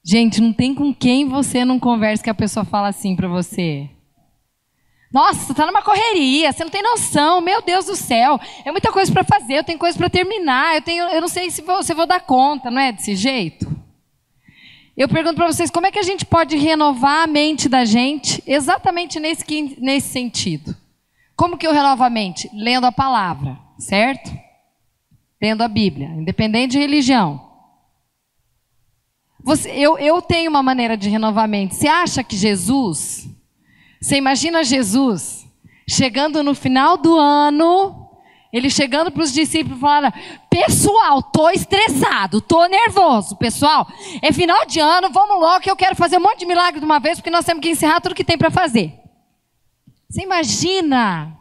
Gente, 0.02 0.40
não 0.40 0.50
tem 0.50 0.74
com 0.74 0.94
quem 0.94 1.28
você 1.28 1.62
não 1.62 1.78
conversa 1.78 2.24
que 2.24 2.30
a 2.30 2.34
pessoa 2.34 2.64
fala 2.64 2.88
assim 2.88 3.14
para 3.14 3.28
você. 3.28 3.90
Nossa, 5.12 5.52
tá 5.52 5.66
numa 5.66 5.82
correria, 5.82 6.50
você 6.50 6.64
não 6.64 6.70
tem 6.70 6.82
noção, 6.82 7.42
meu 7.42 7.60
Deus 7.60 7.84
do 7.84 7.96
céu. 7.96 8.40
É 8.64 8.72
muita 8.72 8.90
coisa 8.90 9.12
para 9.12 9.24
fazer, 9.24 9.58
eu 9.58 9.64
tenho 9.64 9.78
coisa 9.78 9.98
para 9.98 10.08
terminar, 10.08 10.76
eu, 10.76 10.80
tenho, 10.80 11.04
eu 11.04 11.20
não 11.20 11.28
sei 11.28 11.50
se 11.50 11.60
vou, 11.60 11.82
se 11.82 11.92
vou 11.92 12.06
dar 12.06 12.20
conta, 12.20 12.70
não 12.70 12.80
é 12.80 12.92
desse 12.92 13.14
jeito? 13.14 13.77
Eu 14.98 15.08
pergunto 15.08 15.36
para 15.36 15.46
vocês, 15.46 15.70
como 15.70 15.86
é 15.86 15.92
que 15.92 15.98
a 16.00 16.02
gente 16.02 16.26
pode 16.26 16.56
renovar 16.56 17.22
a 17.22 17.26
mente 17.28 17.68
da 17.68 17.84
gente 17.84 18.42
exatamente 18.44 19.20
nesse, 19.20 19.44
nesse 19.78 20.08
sentido? 20.08 20.76
Como 21.36 21.56
que 21.56 21.64
eu 21.64 21.72
renovo 21.72 22.02
a 22.02 22.10
mente? 22.10 22.50
Lendo 22.52 22.84
a 22.84 22.90
palavra, 22.90 23.56
certo? 23.78 24.28
Lendo 25.40 25.62
a 25.62 25.68
Bíblia, 25.68 26.08
independente 26.08 26.72
de 26.72 26.78
religião. 26.78 27.48
Você, 29.40 29.70
eu, 29.70 29.96
eu 29.98 30.20
tenho 30.20 30.50
uma 30.50 30.64
maneira 30.64 30.96
de 30.96 31.08
renovamento. 31.08 31.76
Você 31.76 31.86
acha 31.86 32.24
que 32.24 32.36
Jesus, 32.36 33.28
você 34.00 34.16
imagina 34.16 34.64
Jesus 34.64 35.46
chegando 35.88 36.42
no 36.42 36.56
final 36.56 36.96
do 36.96 37.16
ano, 37.16 38.07
ele 38.52 38.70
chegando 38.70 39.10
para 39.10 39.22
os 39.22 39.32
discípulos 39.32 39.80
falando: 39.80 40.12
Pessoal, 40.48 41.22
tô 41.22 41.50
estressado, 41.50 42.40
tô 42.40 42.66
nervoso, 42.66 43.36
pessoal. 43.36 43.86
É 44.22 44.32
final 44.32 44.66
de 44.66 44.80
ano, 44.80 45.10
vamos 45.10 45.40
logo 45.40 45.60
que 45.60 45.70
eu 45.70 45.76
quero 45.76 45.96
fazer 45.96 46.18
um 46.18 46.22
monte 46.22 46.40
de 46.40 46.46
milagre 46.46 46.80
de 46.80 46.86
uma 46.86 46.98
vez, 46.98 47.18
porque 47.18 47.30
nós 47.30 47.44
temos 47.44 47.62
que 47.62 47.70
encerrar 47.70 48.00
tudo 48.00 48.14
que 48.14 48.24
tem 48.24 48.38
para 48.38 48.50
fazer. 48.50 48.94
Você 50.08 50.22
imagina 50.22 51.36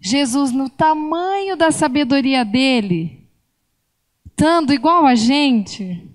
Jesus 0.00 0.52
no 0.52 0.68
tamanho 0.68 1.56
da 1.56 1.70
sabedoria 1.70 2.44
dele, 2.44 3.28
estando 4.26 4.72
igual 4.72 5.04
a 5.06 5.14
gente? 5.14 6.14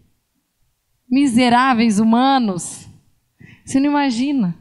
miseráveis 1.10 2.00
humanos. 2.00 2.88
Você 3.66 3.80
não 3.80 3.90
imagina. 3.90 4.56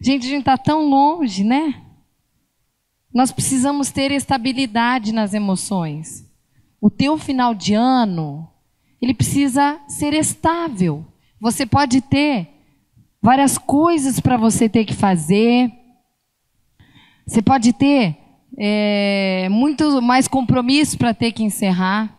Gente, 0.00 0.26
a 0.26 0.30
gente 0.30 0.40
está 0.40 0.58
tão 0.58 0.88
longe, 0.88 1.42
né? 1.42 1.82
Nós 3.16 3.32
precisamos 3.32 3.90
ter 3.90 4.12
estabilidade 4.12 5.10
nas 5.10 5.32
emoções. 5.32 6.30
O 6.78 6.90
teu 6.90 7.16
final 7.16 7.54
de 7.54 7.72
ano, 7.72 8.46
ele 9.00 9.14
precisa 9.14 9.80
ser 9.88 10.12
estável. 10.12 11.02
Você 11.40 11.64
pode 11.64 12.02
ter 12.02 12.46
várias 13.22 13.56
coisas 13.56 14.20
para 14.20 14.36
você 14.36 14.68
ter 14.68 14.84
que 14.84 14.92
fazer. 14.92 15.72
Você 17.26 17.40
pode 17.40 17.72
ter 17.72 18.18
é, 18.58 19.48
muito 19.50 20.02
mais 20.02 20.28
compromisso 20.28 20.98
para 20.98 21.14
ter 21.14 21.32
que 21.32 21.42
encerrar. 21.42 22.14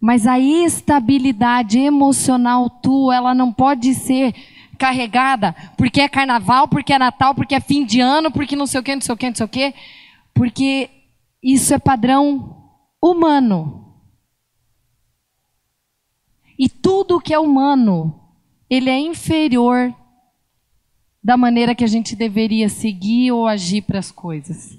Mas 0.00 0.26
a 0.26 0.40
estabilidade 0.40 1.78
emocional 1.80 2.70
tua, 2.70 3.14
ela 3.14 3.34
não 3.34 3.52
pode 3.52 3.92
ser 3.92 4.34
carregada 4.78 5.54
porque 5.76 6.00
é 6.00 6.08
carnaval, 6.08 6.66
porque 6.66 6.94
é 6.94 6.98
Natal, 6.98 7.34
porque 7.34 7.54
é 7.54 7.60
fim 7.60 7.84
de 7.84 8.00
ano, 8.00 8.30
porque 8.30 8.56
não 8.56 8.66
sei 8.66 8.80
o 8.80 8.82
que, 8.82 8.94
não 8.94 9.02
sei 9.02 9.14
o 9.14 9.18
que, 9.18 9.28
não 9.28 9.34
sei 9.34 9.44
o 9.44 9.48
que. 9.48 9.74
Porque 10.38 10.88
isso 11.42 11.74
é 11.74 11.80
padrão 11.80 12.70
humano. 13.02 13.92
E 16.56 16.68
tudo 16.68 17.20
que 17.20 17.34
é 17.34 17.38
humano, 17.40 18.20
ele 18.70 18.88
é 18.88 18.96
inferior 19.00 19.92
da 21.20 21.36
maneira 21.36 21.74
que 21.74 21.82
a 21.82 21.88
gente 21.88 22.14
deveria 22.14 22.68
seguir 22.68 23.32
ou 23.32 23.48
agir 23.48 23.82
para 23.82 23.98
as 23.98 24.12
coisas. 24.12 24.78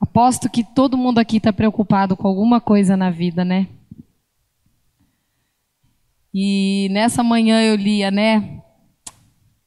Aposto 0.00 0.50
que 0.50 0.64
todo 0.64 0.98
mundo 0.98 1.20
aqui 1.20 1.36
está 1.36 1.52
preocupado 1.52 2.16
com 2.16 2.26
alguma 2.26 2.60
coisa 2.60 2.96
na 2.96 3.10
vida, 3.10 3.44
né? 3.44 3.68
E 6.34 6.88
nessa 6.90 7.22
manhã 7.22 7.62
eu 7.62 7.76
lia, 7.76 8.10
né? 8.10 8.64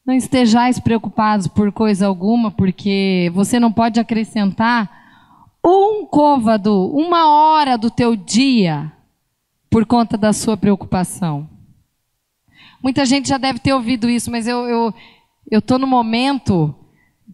Não 0.05 0.15
estejais 0.15 0.79
preocupados 0.79 1.47
por 1.47 1.71
coisa 1.71 2.07
alguma, 2.07 2.49
porque 2.49 3.31
você 3.33 3.59
não 3.59 3.71
pode 3.71 3.99
acrescentar 3.99 4.89
um 5.63 6.05
côvado, 6.05 6.89
uma 6.91 7.29
hora 7.29 7.77
do 7.77 7.91
teu 7.91 8.15
dia 8.15 8.91
por 9.69 9.85
conta 9.85 10.17
da 10.17 10.33
sua 10.33 10.57
preocupação. 10.57 11.47
Muita 12.81 13.05
gente 13.05 13.29
já 13.29 13.37
deve 13.37 13.59
ter 13.59 13.73
ouvido 13.73 14.09
isso, 14.09 14.31
mas 14.31 14.47
eu 14.47 14.67
eu 14.67 14.93
eu 15.49 15.59
estou 15.59 15.77
no 15.77 15.85
momento 15.85 16.73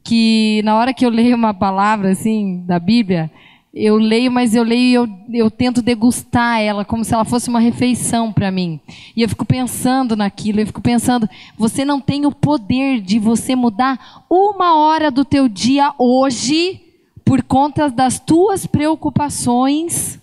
que 0.04 0.62
na 0.64 0.76
hora 0.76 0.94
que 0.94 1.06
eu 1.06 1.10
leio 1.10 1.36
uma 1.36 1.54
palavra 1.54 2.12
assim 2.12 2.66
da 2.66 2.80
Bíblia, 2.80 3.32
eu 3.78 3.98
leio, 3.98 4.32
mas 4.32 4.56
eu 4.56 4.64
leio 4.64 4.82
e 4.82 4.94
eu, 4.94 5.10
eu 5.46 5.52
tento 5.52 5.82
degustar 5.82 6.60
ela 6.60 6.84
como 6.84 7.06
se 7.06 7.14
ela 7.14 7.24
fosse 7.24 7.50
uma 7.50 7.60
refeição 7.60 8.34
para 8.34 8.52
mim. 8.52 8.80
E 9.16 9.22
eu 9.22 9.30
fico 9.30 9.46
pensando 9.46 10.16
naquilo, 10.16 10.60
eu 10.60 10.68
fico 10.68 10.82
pensando, 10.82 11.30
você 11.58 11.86
não 11.86 12.02
tem 12.02 12.26
o 12.26 12.32
poder 12.32 13.00
de 13.00 13.20
você 13.20 13.56
mudar 13.56 14.26
uma 14.30 14.78
hora 14.78 15.12
do 15.12 15.24
teu 15.24 15.48
dia 15.48 15.94
hoje 15.98 16.82
por 17.24 17.44
conta 17.44 17.90
das 17.90 18.20
tuas 18.20 18.66
preocupações. 18.66 20.20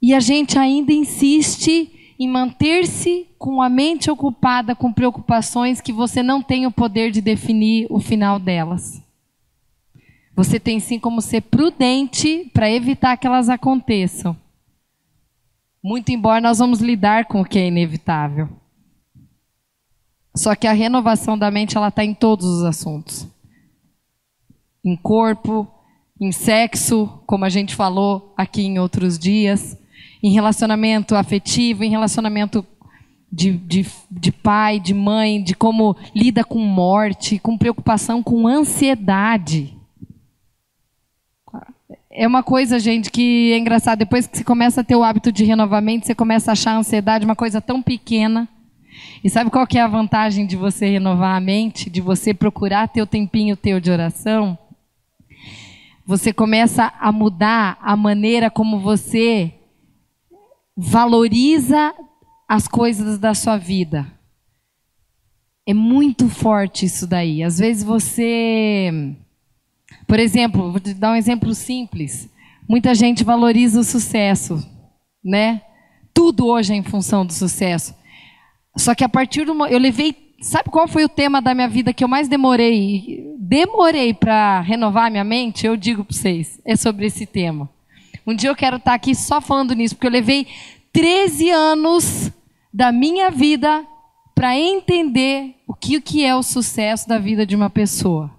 E 0.00 0.12
a 0.12 0.20
gente 0.20 0.58
ainda 0.58 0.92
insiste 0.92 2.14
em 2.18 2.28
manter-se 2.28 3.28
com 3.38 3.62
a 3.62 3.68
mente 3.68 4.10
ocupada 4.10 4.74
com 4.74 4.92
preocupações 4.92 5.80
que 5.80 5.92
você 5.92 6.22
não 6.22 6.42
tem 6.42 6.66
o 6.66 6.70
poder 6.72 7.10
de 7.10 7.20
definir 7.20 7.86
o 7.88 8.00
final 8.00 8.38
delas. 8.38 9.07
Você 10.38 10.60
tem 10.60 10.78
sim 10.78 11.00
como 11.00 11.20
ser 11.20 11.40
prudente 11.40 12.48
para 12.54 12.70
evitar 12.70 13.16
que 13.16 13.26
elas 13.26 13.48
aconteçam. 13.48 14.36
Muito 15.82 16.12
embora 16.12 16.40
nós 16.40 16.60
vamos 16.60 16.78
lidar 16.78 17.24
com 17.24 17.40
o 17.40 17.44
que 17.44 17.58
é 17.58 17.66
inevitável. 17.66 18.48
Só 20.36 20.54
que 20.54 20.68
a 20.68 20.72
renovação 20.72 21.36
da 21.36 21.50
mente 21.50 21.76
ela 21.76 21.88
está 21.88 22.04
em 22.04 22.14
todos 22.14 22.46
os 22.46 22.62
assuntos. 22.62 23.26
Em 24.84 24.94
corpo, 24.94 25.66
em 26.20 26.30
sexo, 26.30 27.20
como 27.26 27.44
a 27.44 27.48
gente 27.48 27.74
falou 27.74 28.32
aqui 28.36 28.62
em 28.62 28.78
outros 28.78 29.18
dias, 29.18 29.76
em 30.22 30.32
relacionamento 30.32 31.16
afetivo, 31.16 31.82
em 31.82 31.90
relacionamento 31.90 32.64
de, 33.30 33.54
de, 33.54 33.84
de 34.08 34.30
pai, 34.30 34.78
de 34.78 34.94
mãe, 34.94 35.42
de 35.42 35.56
como 35.56 35.96
lida 36.14 36.44
com 36.44 36.60
morte, 36.60 37.40
com 37.40 37.58
preocupação, 37.58 38.22
com 38.22 38.46
ansiedade. 38.46 39.76
É 42.10 42.26
uma 42.26 42.42
coisa, 42.42 42.78
gente, 42.78 43.10
que 43.10 43.52
é 43.52 43.58
engraçado. 43.58 43.98
Depois 43.98 44.26
que 44.26 44.38
você 44.38 44.44
começa 44.44 44.80
a 44.80 44.84
ter 44.84 44.96
o 44.96 45.02
hábito 45.02 45.30
de 45.30 45.44
renovamento, 45.44 46.06
você 46.06 46.14
começa 46.14 46.50
a 46.50 46.52
achar 46.52 46.72
a 46.72 46.78
ansiedade 46.78 47.24
uma 47.24 47.36
coisa 47.36 47.60
tão 47.60 47.82
pequena. 47.82 48.48
E 49.22 49.28
sabe 49.28 49.50
qual 49.50 49.66
que 49.66 49.78
é 49.78 49.82
a 49.82 49.86
vantagem 49.86 50.46
de 50.46 50.56
você 50.56 50.88
renovar 50.88 51.36
a 51.36 51.40
mente, 51.40 51.90
de 51.90 52.00
você 52.00 52.32
procurar 52.32 52.88
ter 52.88 53.02
o 53.02 53.06
tempinho 53.06 53.56
teu 53.56 53.78
de 53.78 53.90
oração? 53.90 54.58
você 56.08 56.32
começa 56.32 56.90
a 56.98 57.12
mudar 57.12 57.76
a 57.82 57.94
maneira 57.94 58.50
como 58.50 58.80
você 58.80 59.52
valoriza 60.74 61.92
as 62.48 62.66
coisas 62.66 63.18
da 63.18 63.34
sua 63.34 63.58
vida. 63.58 64.10
É 65.66 65.74
muito 65.74 66.26
forte 66.30 66.86
isso 66.86 67.06
daí. 67.06 67.42
Às 67.42 67.58
vezes 67.58 67.84
você. 67.84 69.14
Por 70.06 70.18
exemplo, 70.18 70.70
vou 70.70 70.80
te 70.80 70.94
dar 70.94 71.12
um 71.12 71.16
exemplo 71.16 71.54
simples. 71.54 72.28
Muita 72.68 72.94
gente 72.94 73.24
valoriza 73.24 73.80
o 73.80 73.84
sucesso, 73.84 74.62
né? 75.24 75.62
Tudo 76.12 76.46
hoje 76.46 76.72
é 76.72 76.76
em 76.76 76.82
função 76.82 77.24
do 77.24 77.32
sucesso. 77.32 77.94
Só 78.76 78.94
que 78.94 79.04
a 79.04 79.08
partir 79.08 79.44
do. 79.44 79.66
Eu 79.66 79.78
levei 79.78 80.28
Sabe 80.40 80.70
qual 80.70 80.86
foi 80.86 81.04
o 81.04 81.08
tema 81.08 81.42
da 81.42 81.52
minha 81.52 81.68
vida 81.68 81.92
que 81.92 82.04
eu 82.04 82.08
mais 82.08 82.28
demorei? 82.28 83.26
Demorei 83.40 84.14
para 84.14 84.60
renovar 84.60 85.10
minha 85.10 85.24
mente? 85.24 85.66
Eu 85.66 85.76
digo 85.76 86.04
para 86.04 86.16
vocês, 86.16 86.60
é 86.64 86.76
sobre 86.76 87.06
esse 87.06 87.26
tema. 87.26 87.68
Um 88.24 88.34
dia 88.34 88.48
eu 88.48 88.54
quero 88.54 88.76
estar 88.76 88.94
aqui 88.94 89.16
só 89.16 89.40
falando 89.40 89.74
nisso, 89.74 89.96
porque 89.96 90.06
eu 90.06 90.12
levei 90.12 90.46
13 90.92 91.50
anos 91.50 92.30
da 92.72 92.92
minha 92.92 93.30
vida 93.30 93.84
para 94.32 94.56
entender 94.56 95.56
o 95.66 95.74
que, 95.74 95.96
o 95.96 96.02
que 96.02 96.24
é 96.24 96.36
o 96.36 96.42
sucesso 96.42 97.08
da 97.08 97.18
vida 97.18 97.44
de 97.44 97.56
uma 97.56 97.68
pessoa. 97.68 98.30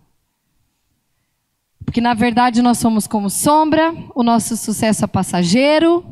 Porque 1.90 2.02
na 2.02 2.14
verdade 2.14 2.62
nós 2.62 2.78
somos 2.78 3.08
como 3.08 3.32
sombra, 3.32 3.92
o 4.14 4.22
nosso 4.22 4.56
sucesso 4.56 5.04
é 5.04 5.08
passageiro, 5.08 6.06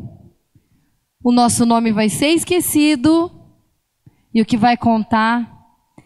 o 1.24 1.32
nosso 1.32 1.68
nome 1.68 1.92
vai 1.92 2.10
ser 2.10 2.30
esquecido 2.30 3.32
e 4.34 4.42
o 4.42 4.46
que 4.46 4.58
vai 4.58 4.76
contar 4.76 5.48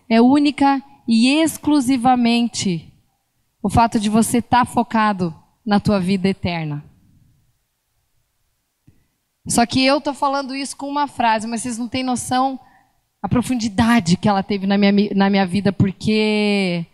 é 0.10 0.22
única 0.22 0.84
e 1.08 1.30
exclusivamente 1.42 2.94
o 3.63 3.70
fato 3.70 3.98
de 3.98 4.10
você 4.10 4.40
estar 4.40 4.66
tá 4.66 4.70
focado 4.70 5.34
na 5.66 5.80
tua 5.80 6.01
vida 6.01 6.28
eterna. 6.28 6.84
Só 9.48 9.66
que 9.66 9.86
eu 9.86 10.00
estou 10.00 10.13
falando 10.13 10.54
isso 10.54 10.75
com 10.75 10.90
uma 10.90 11.08
frase, 11.08 11.48
mas 11.48 11.62
vocês 11.62 11.78
não 11.78 11.88
têm 11.88 12.04
noção 12.04 12.60
a 13.22 13.30
profundidade 13.30 14.18
que 14.18 14.28
ela 14.28 14.44
teve 14.44 14.68
na 14.68 14.78
minha, 14.78 15.12
na 15.16 15.30
minha 15.30 15.46
vida, 15.46 15.72
porque 15.72 16.86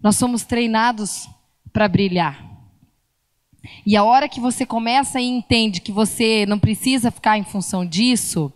nós 0.00 0.14
somos 0.14 0.44
treinados 0.44 1.28
para 1.72 1.88
brilhar. 1.88 2.52
E 3.86 3.96
a 3.96 4.04
hora 4.04 4.28
que 4.28 4.40
você 4.40 4.66
começa 4.66 5.20
e 5.20 5.24
entende 5.24 5.80
que 5.80 5.92
você 5.92 6.44
não 6.46 6.58
precisa 6.58 7.10
ficar 7.10 7.38
em 7.38 7.44
função 7.44 7.86
disso, 7.86 8.52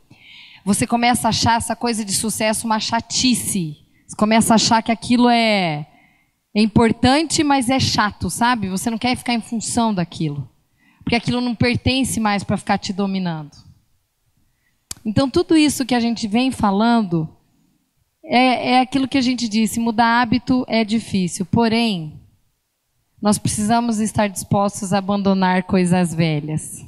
você 0.64 0.86
começa 0.86 1.28
a 1.28 1.30
achar 1.30 1.56
essa 1.56 1.76
coisa 1.76 2.04
de 2.04 2.12
sucesso 2.12 2.66
uma 2.66 2.80
chatice. 2.80 3.76
Você 4.06 4.16
começa 4.16 4.54
a 4.54 4.56
achar 4.56 4.82
que 4.82 4.90
aquilo 4.90 5.28
é, 5.28 5.86
é 6.54 6.60
importante, 6.60 7.44
mas 7.44 7.70
é 7.70 7.78
chato, 7.78 8.28
sabe? 8.28 8.68
Você 8.68 8.90
não 8.90 8.98
quer 8.98 9.16
ficar 9.16 9.34
em 9.34 9.40
função 9.40 9.94
daquilo. 9.94 10.48
Porque 11.04 11.14
aquilo 11.14 11.40
não 11.40 11.54
pertence 11.54 12.18
mais 12.18 12.42
para 12.42 12.56
ficar 12.56 12.78
te 12.78 12.92
dominando. 12.92 13.52
Então, 15.04 15.30
tudo 15.30 15.56
isso 15.56 15.86
que 15.86 15.94
a 15.94 16.00
gente 16.00 16.26
vem 16.26 16.50
falando 16.50 17.28
é, 18.24 18.72
é 18.72 18.80
aquilo 18.80 19.06
que 19.06 19.16
a 19.16 19.22
gente 19.22 19.48
disse: 19.48 19.78
mudar 19.78 20.20
hábito 20.20 20.64
é 20.66 20.82
difícil. 20.82 21.46
Porém, 21.46 22.20
nós 23.20 23.38
precisamos 23.38 23.98
estar 23.98 24.28
dispostos 24.28 24.92
a 24.92 24.98
abandonar 24.98 25.64
coisas 25.64 26.14
velhas. 26.14 26.84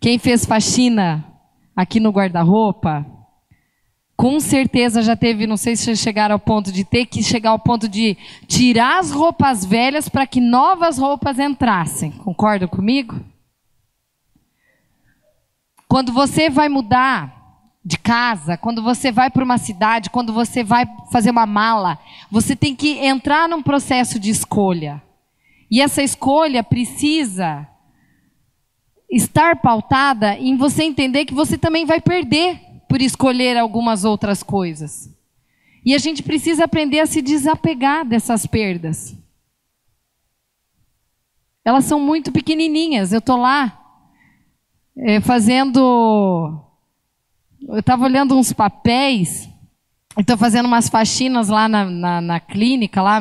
Quem 0.00 0.18
fez 0.18 0.44
faxina 0.44 1.24
aqui 1.74 1.98
no 1.98 2.10
guarda-roupa 2.10 3.06
com 4.16 4.38
certeza 4.38 5.02
já 5.02 5.16
teve, 5.16 5.46
não 5.46 5.56
sei 5.56 5.74
se 5.74 5.96
chegaram 5.96 6.34
ao 6.34 6.38
ponto 6.38 6.70
de 6.70 6.84
ter 6.84 7.06
que 7.06 7.22
chegar 7.22 7.50
ao 7.50 7.58
ponto 7.58 7.88
de 7.88 8.16
tirar 8.46 9.00
as 9.00 9.10
roupas 9.10 9.64
velhas 9.64 10.08
para 10.08 10.26
que 10.26 10.40
novas 10.40 10.98
roupas 10.98 11.38
entrassem. 11.38 12.12
Concordam 12.12 12.68
comigo? 12.68 13.20
Quando 15.88 16.12
você 16.12 16.48
vai 16.48 16.68
mudar 16.68 17.43
de 17.84 17.98
casa, 17.98 18.56
quando 18.56 18.82
você 18.82 19.12
vai 19.12 19.30
para 19.30 19.44
uma 19.44 19.58
cidade, 19.58 20.08
quando 20.08 20.32
você 20.32 20.64
vai 20.64 20.86
fazer 21.12 21.30
uma 21.30 21.44
mala, 21.44 21.98
você 22.30 22.56
tem 22.56 22.74
que 22.74 22.98
entrar 22.98 23.48
num 23.48 23.62
processo 23.62 24.18
de 24.18 24.30
escolha. 24.30 25.02
E 25.70 25.80
essa 25.80 26.02
escolha 26.02 26.62
precisa 26.62 27.68
estar 29.10 29.56
pautada 29.60 30.38
em 30.38 30.56
você 30.56 30.82
entender 30.84 31.24
que 31.24 31.34
você 31.34 31.58
também 31.58 31.84
vai 31.84 32.00
perder 32.00 32.58
por 32.88 33.02
escolher 33.02 33.56
algumas 33.58 34.04
outras 34.04 34.42
coisas. 34.42 35.12
E 35.84 35.94
a 35.94 35.98
gente 35.98 36.22
precisa 36.22 36.64
aprender 36.64 37.00
a 37.00 37.06
se 37.06 37.20
desapegar 37.20 38.06
dessas 38.06 38.46
perdas. 38.46 39.14
Elas 41.64 41.84
são 41.84 42.00
muito 42.00 42.32
pequenininhas. 42.32 43.12
Eu 43.12 43.18
estou 43.18 43.36
lá 43.36 43.78
é, 44.96 45.20
fazendo. 45.20 46.63
Eu 47.68 47.78
estava 47.78 48.04
olhando 48.04 48.36
uns 48.36 48.52
papéis. 48.52 49.48
Estou 50.18 50.36
fazendo 50.36 50.66
umas 50.66 50.88
faxinas 50.88 51.48
lá 51.48 51.68
na, 51.68 51.84
na, 51.86 52.20
na 52.20 52.40
clínica, 52.40 53.02
lá 53.02 53.20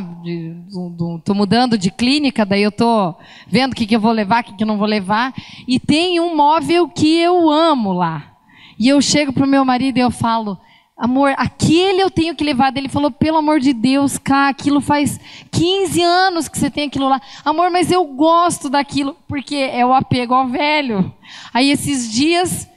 estou 1.17 1.35
mudando 1.35 1.75
de 1.75 1.89
clínica, 1.89 2.45
daí 2.45 2.61
eu 2.61 2.69
estou 2.69 3.17
vendo 3.47 3.71
o 3.71 3.75
que, 3.75 3.87
que 3.87 3.95
eu 3.95 3.99
vou 3.99 4.11
levar, 4.11 4.43
o 4.43 4.45
que, 4.45 4.53
que 4.55 4.63
eu 4.63 4.67
não 4.67 4.77
vou 4.77 4.85
levar. 4.85 5.33
E 5.67 5.79
tem 5.79 6.19
um 6.19 6.35
móvel 6.35 6.87
que 6.87 7.17
eu 7.17 7.49
amo 7.49 7.93
lá. 7.93 8.33
E 8.77 8.89
eu 8.89 9.01
chego 9.01 9.33
para 9.33 9.45
o 9.45 9.49
meu 9.49 9.65
marido 9.65 9.97
e 9.97 10.01
eu 10.01 10.11
falo, 10.11 10.55
amor, 10.95 11.33
aquele 11.35 12.01
eu 12.01 12.11
tenho 12.11 12.35
que 12.35 12.43
levar. 12.43 12.75
Ele 12.77 12.89
falou, 12.89 13.09
pelo 13.09 13.37
amor 13.37 13.59
de 13.59 13.73
Deus, 13.73 14.19
cá, 14.19 14.49
aquilo 14.49 14.79
faz 14.79 15.19
15 15.49 16.01
anos 16.03 16.47
que 16.47 16.59
você 16.59 16.69
tem 16.69 16.87
aquilo 16.87 17.09
lá. 17.09 17.19
Amor, 17.43 17.71
mas 17.71 17.91
eu 17.91 18.05
gosto 18.05 18.69
daquilo, 18.69 19.15
porque 19.27 19.55
é 19.55 19.83
o 19.83 19.93
apego 19.93 20.35
ao 20.35 20.47
velho. 20.47 21.11
Aí 21.51 21.71
esses 21.71 22.11
dias, 22.11 22.69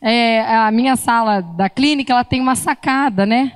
é, 0.00 0.56
a 0.56 0.70
minha 0.70 0.96
sala 0.96 1.40
da 1.40 1.68
clínica, 1.68 2.12
ela 2.12 2.24
tem 2.24 2.40
uma 2.40 2.54
sacada, 2.54 3.26
né? 3.26 3.52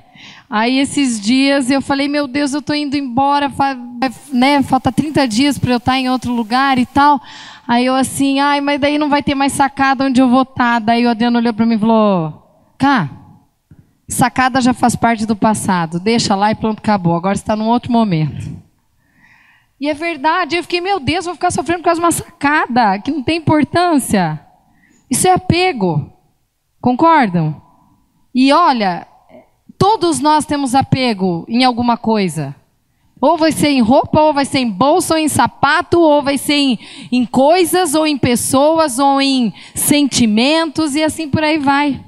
Aí 0.49 0.77
esses 0.77 1.19
dias 1.19 1.71
eu 1.71 1.81
falei, 1.81 2.07
meu 2.07 2.27
Deus, 2.27 2.53
eu 2.53 2.59
estou 2.59 2.75
indo 2.75 2.95
embora, 2.95 3.51
né, 4.31 4.61
falta 4.61 4.91
30 4.91 5.27
dias 5.27 5.57
para 5.57 5.71
eu 5.71 5.77
estar 5.77 5.97
em 5.97 6.09
outro 6.09 6.31
lugar 6.31 6.77
e 6.77 6.85
tal. 6.85 7.19
Aí 7.67 7.85
eu 7.85 7.95
assim, 7.95 8.39
ai, 8.39 8.61
mas 8.61 8.79
daí 8.79 8.99
não 8.99 9.09
vai 9.09 9.23
ter 9.23 9.33
mais 9.33 9.53
sacada 9.53 10.05
onde 10.05 10.21
eu 10.21 10.29
vou 10.29 10.43
estar. 10.43 10.79
Tá. 10.79 10.79
Daí 10.79 11.05
o 11.05 11.09
Adriano 11.09 11.39
olhou 11.39 11.53
para 11.53 11.65
mim 11.65 11.75
e 11.75 11.79
falou, 11.79 12.67
cá, 12.77 13.09
sacada 14.07 14.61
já 14.61 14.73
faz 14.73 14.95
parte 14.95 15.25
do 15.25 15.35
passado, 15.35 15.99
deixa 15.99 16.35
lá 16.35 16.51
e 16.51 16.55
pronto, 16.55 16.79
acabou. 16.79 17.15
Agora 17.15 17.33
está 17.33 17.55
num 17.55 17.67
outro 17.67 17.91
momento. 17.91 18.61
E 19.81 19.89
é 19.89 19.93
verdade, 19.93 20.55
eu 20.55 20.61
fiquei, 20.61 20.79
meu 20.79 20.99
Deus, 20.99 21.25
vou 21.25 21.33
ficar 21.33 21.51
sofrendo 21.51 21.79
por 21.79 21.85
causa 21.85 21.99
de 21.99 22.05
uma 22.05 22.11
sacada 22.11 22.99
que 22.99 23.11
não 23.11 23.23
tem 23.23 23.37
importância. 23.37 24.39
Isso 25.09 25.27
é 25.27 25.31
apego. 25.31 26.12
Concordam? 26.83 27.61
E 28.35 28.51
olha, 28.51 29.07
todos 29.77 30.19
nós 30.19 30.45
temos 30.45 30.75
apego 30.75 31.45
em 31.47 31.63
alguma 31.63 31.95
coisa. 31.95 32.53
Ou 33.21 33.37
vai 33.37 33.53
ser 33.53 33.69
em 33.69 33.79
roupa, 33.79 34.19
ou 34.19 34.33
vai 34.33 34.43
ser 34.43 34.59
em 34.59 34.69
bolsa, 34.69 35.13
ou 35.13 35.17
em 35.17 35.29
sapato, 35.29 35.97
ou 36.01 36.21
vai 36.21 36.37
ser 36.37 36.55
em, 36.55 36.79
em 37.09 37.25
coisas, 37.25 37.95
ou 37.95 38.05
em 38.05 38.17
pessoas, 38.17 38.99
ou 38.99 39.21
em 39.21 39.53
sentimentos, 39.73 40.93
e 40.93 41.01
assim 41.01 41.29
por 41.29 41.41
aí 41.41 41.57
vai. 41.57 42.03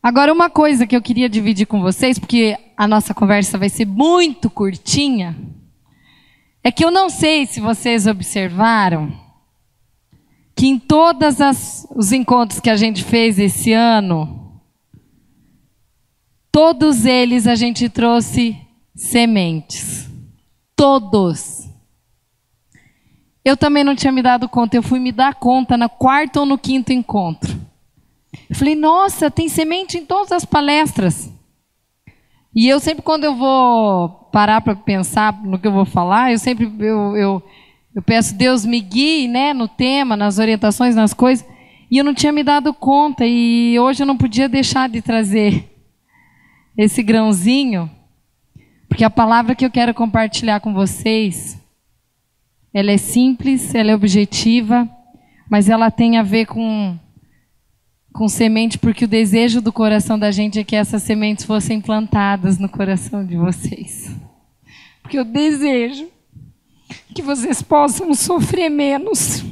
Agora, 0.00 0.32
uma 0.32 0.48
coisa 0.48 0.86
que 0.86 0.94
eu 0.94 1.02
queria 1.02 1.28
dividir 1.28 1.66
com 1.66 1.82
vocês, 1.82 2.20
porque 2.20 2.56
a 2.76 2.86
nossa 2.86 3.12
conversa 3.12 3.58
vai 3.58 3.68
ser 3.68 3.84
muito 3.84 4.48
curtinha, 4.48 5.36
é 6.62 6.70
que 6.70 6.84
eu 6.84 6.92
não 6.92 7.08
sei 7.08 7.46
se 7.46 7.58
vocês 7.58 8.06
observaram 8.06 9.25
que 10.56 10.66
em 10.66 10.78
todos 10.78 11.36
os 11.94 12.12
encontros 12.12 12.58
que 12.58 12.70
a 12.70 12.76
gente 12.76 13.04
fez 13.04 13.38
esse 13.38 13.74
ano, 13.74 14.58
todos 16.50 17.04
eles 17.04 17.46
a 17.46 17.54
gente 17.54 17.90
trouxe 17.90 18.56
sementes. 18.94 20.08
Todos. 20.74 21.68
Eu 23.44 23.56
também 23.56 23.84
não 23.84 23.94
tinha 23.94 24.10
me 24.10 24.22
dado 24.22 24.48
conta, 24.48 24.76
eu 24.76 24.82
fui 24.82 24.98
me 24.98 25.12
dar 25.12 25.34
conta 25.34 25.76
no 25.76 25.88
quarto 25.90 26.40
ou 26.40 26.46
no 26.46 26.56
quinto 26.56 26.90
encontro. 26.90 27.54
Eu 28.48 28.56
falei, 28.56 28.74
nossa, 28.74 29.30
tem 29.30 29.48
semente 29.48 29.98
em 29.98 30.06
todas 30.06 30.32
as 30.32 30.44
palestras. 30.44 31.30
E 32.54 32.66
eu 32.66 32.80
sempre, 32.80 33.02
quando 33.02 33.24
eu 33.24 33.36
vou 33.36 34.08
parar 34.32 34.62
para 34.62 34.74
pensar 34.74 35.38
no 35.44 35.58
que 35.58 35.66
eu 35.66 35.72
vou 35.72 35.84
falar, 35.84 36.32
eu 36.32 36.38
sempre 36.38 36.72
eu, 36.80 37.16
eu, 37.16 37.42
eu 37.96 38.02
peço 38.02 38.36
Deus 38.36 38.64
me 38.64 38.80
guie 38.80 39.26
né, 39.26 39.52
no 39.52 39.66
tema, 39.66 40.16
nas 40.16 40.38
orientações, 40.38 40.94
nas 40.94 41.12
coisas. 41.12 41.44
E 41.90 41.98
eu 41.98 42.04
não 42.04 42.14
tinha 42.14 42.32
me 42.32 42.44
dado 42.44 42.72
conta, 42.72 43.24
e 43.26 43.76
hoje 43.80 44.04
eu 44.04 44.06
não 44.06 44.16
podia 44.16 44.48
deixar 44.48 44.88
de 44.88 45.02
trazer 45.02 45.64
esse 46.78 47.02
grãozinho 47.02 47.90
porque 48.96 49.04
a 49.04 49.10
palavra 49.10 49.54
que 49.54 49.62
eu 49.62 49.70
quero 49.70 49.92
compartilhar 49.92 50.60
com 50.60 50.72
vocês, 50.72 51.60
ela 52.72 52.90
é 52.90 52.96
simples, 52.96 53.74
ela 53.74 53.90
é 53.90 53.94
objetiva, 53.94 54.88
mas 55.50 55.68
ela 55.68 55.90
tem 55.90 56.16
a 56.16 56.22
ver 56.22 56.46
com 56.46 56.98
com 58.10 58.26
semente, 58.26 58.78
porque 58.78 59.04
o 59.04 59.08
desejo 59.08 59.60
do 59.60 59.70
coração 59.70 60.18
da 60.18 60.30
gente 60.30 60.58
é 60.58 60.64
que 60.64 60.74
essas 60.74 61.02
sementes 61.02 61.44
fossem 61.44 61.78
plantadas 61.82 62.58
no 62.58 62.66
coração 62.66 63.22
de 63.22 63.36
vocês. 63.36 64.10
Porque 65.02 65.20
o 65.20 65.24
desejo 65.26 66.08
que 67.14 67.22
vocês 67.22 67.62
possam 67.62 68.14
sofrer 68.14 68.68
menos. 68.68 69.44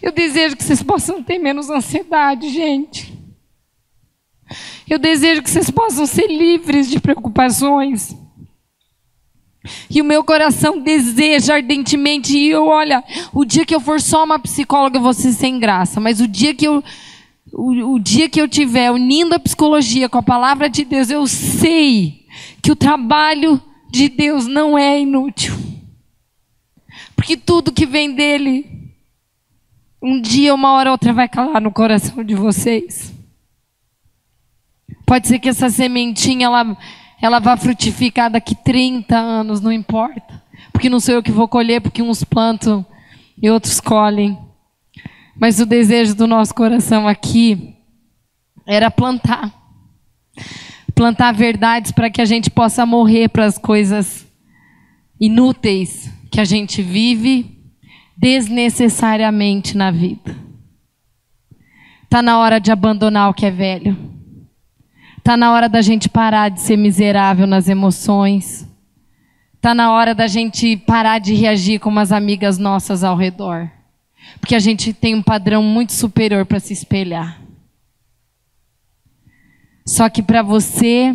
Eu 0.00 0.12
desejo 0.12 0.56
que 0.56 0.64
vocês 0.64 0.82
possam 0.82 1.22
ter 1.22 1.38
menos 1.38 1.70
ansiedade, 1.70 2.48
gente. 2.50 3.12
Eu 4.88 4.98
desejo 4.98 5.42
que 5.42 5.50
vocês 5.50 5.70
possam 5.70 6.06
ser 6.06 6.26
livres 6.26 6.90
de 6.90 7.00
preocupações. 7.00 8.16
E 9.88 10.00
o 10.00 10.04
meu 10.04 10.24
coração 10.24 10.78
deseja 10.80 11.54
ardentemente. 11.54 12.36
E 12.36 12.50
eu, 12.50 12.66
olha, 12.66 13.02
o 13.32 13.44
dia 13.44 13.64
que 13.64 13.74
eu 13.74 13.80
for 13.80 14.00
só 14.00 14.24
uma 14.24 14.38
psicóloga, 14.38 14.98
eu 14.98 15.02
vou 15.02 15.14
ser 15.14 15.32
sem 15.32 15.58
graça. 15.58 16.00
Mas 16.00 16.20
o 16.20 16.26
dia 16.26 16.54
que 16.54 16.66
eu. 16.66 16.82
O, 17.52 17.94
o 17.94 18.00
dia 18.00 18.30
que 18.30 18.40
eu 18.40 18.48
tiver 18.48 18.90
unindo 18.90 19.34
a 19.34 19.38
psicologia 19.38 20.08
com 20.08 20.16
a 20.16 20.22
palavra 20.22 20.70
de 20.70 20.84
Deus, 20.84 21.10
eu 21.10 21.26
sei 21.26 22.26
que 22.62 22.72
o 22.72 22.76
trabalho 22.76 23.60
de 23.90 24.08
Deus 24.08 24.46
não 24.46 24.78
é 24.78 24.98
inútil. 24.98 25.71
Porque 27.22 27.36
tudo 27.36 27.70
que 27.70 27.86
vem 27.86 28.12
dele, 28.12 28.90
um 30.02 30.20
dia, 30.20 30.52
uma 30.52 30.72
hora 30.72 30.90
ou 30.90 30.94
outra, 30.94 31.12
vai 31.12 31.28
calar 31.28 31.60
no 31.62 31.70
coração 31.70 32.24
de 32.24 32.34
vocês. 32.34 33.14
Pode 35.06 35.28
ser 35.28 35.38
que 35.38 35.48
essa 35.48 35.70
sementinha 35.70 36.46
ela, 36.46 36.76
ela 37.22 37.38
vá 37.38 37.56
frutificar 37.56 38.28
daqui 38.28 38.56
30 38.56 39.16
anos, 39.16 39.60
não 39.60 39.70
importa. 39.70 40.42
Porque 40.72 40.88
não 40.88 40.98
sou 40.98 41.14
eu 41.14 41.22
que 41.22 41.30
vou 41.30 41.46
colher, 41.46 41.80
porque 41.80 42.02
uns 42.02 42.24
plantam 42.24 42.84
e 43.40 43.48
outros 43.48 43.78
colhem. 43.78 44.36
Mas 45.36 45.60
o 45.60 45.64
desejo 45.64 46.16
do 46.16 46.26
nosso 46.26 46.52
coração 46.52 47.06
aqui 47.06 47.76
era 48.66 48.90
plantar. 48.90 49.48
Plantar 50.92 51.30
verdades 51.30 51.92
para 51.92 52.10
que 52.10 52.20
a 52.20 52.24
gente 52.24 52.50
possa 52.50 52.84
morrer 52.84 53.28
para 53.28 53.44
as 53.44 53.58
coisas 53.58 54.26
inúteis 55.20 56.10
que 56.32 56.40
a 56.40 56.44
gente 56.46 56.80
vive 56.80 57.62
desnecessariamente 58.16 59.76
na 59.76 59.90
vida. 59.90 60.34
Está 62.04 62.22
na 62.22 62.38
hora 62.38 62.58
de 62.58 62.72
abandonar 62.72 63.28
o 63.28 63.34
que 63.34 63.44
é 63.44 63.50
velho. 63.50 63.94
Está 65.18 65.36
na 65.36 65.52
hora 65.52 65.68
da 65.68 65.82
gente 65.82 66.08
parar 66.08 66.48
de 66.48 66.60
ser 66.62 66.78
miserável 66.78 67.46
nas 67.46 67.68
emoções. 67.68 68.66
Está 69.54 69.74
na 69.74 69.92
hora 69.92 70.14
da 70.14 70.26
gente 70.26 70.74
parar 70.78 71.18
de 71.18 71.34
reagir 71.34 71.78
como 71.78 72.00
as 72.00 72.10
amigas 72.10 72.56
nossas 72.56 73.04
ao 73.04 73.14
redor. 73.14 73.70
Porque 74.40 74.54
a 74.54 74.58
gente 74.58 74.94
tem 74.94 75.14
um 75.14 75.22
padrão 75.22 75.62
muito 75.62 75.92
superior 75.92 76.46
para 76.46 76.60
se 76.60 76.72
espelhar. 76.72 77.42
Só 79.86 80.08
que 80.08 80.22
para 80.22 80.42
você 80.42 81.14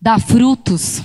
dar 0.00 0.20
frutos, 0.20 1.02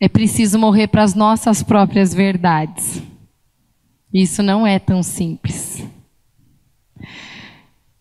é 0.00 0.08
preciso 0.08 0.58
morrer 0.58 0.88
para 0.88 1.02
as 1.02 1.14
nossas 1.14 1.62
próprias 1.62 2.12
verdades. 2.12 3.02
Isso 4.12 4.42
não 4.42 4.66
é 4.66 4.78
tão 4.78 5.02
simples. 5.02 5.84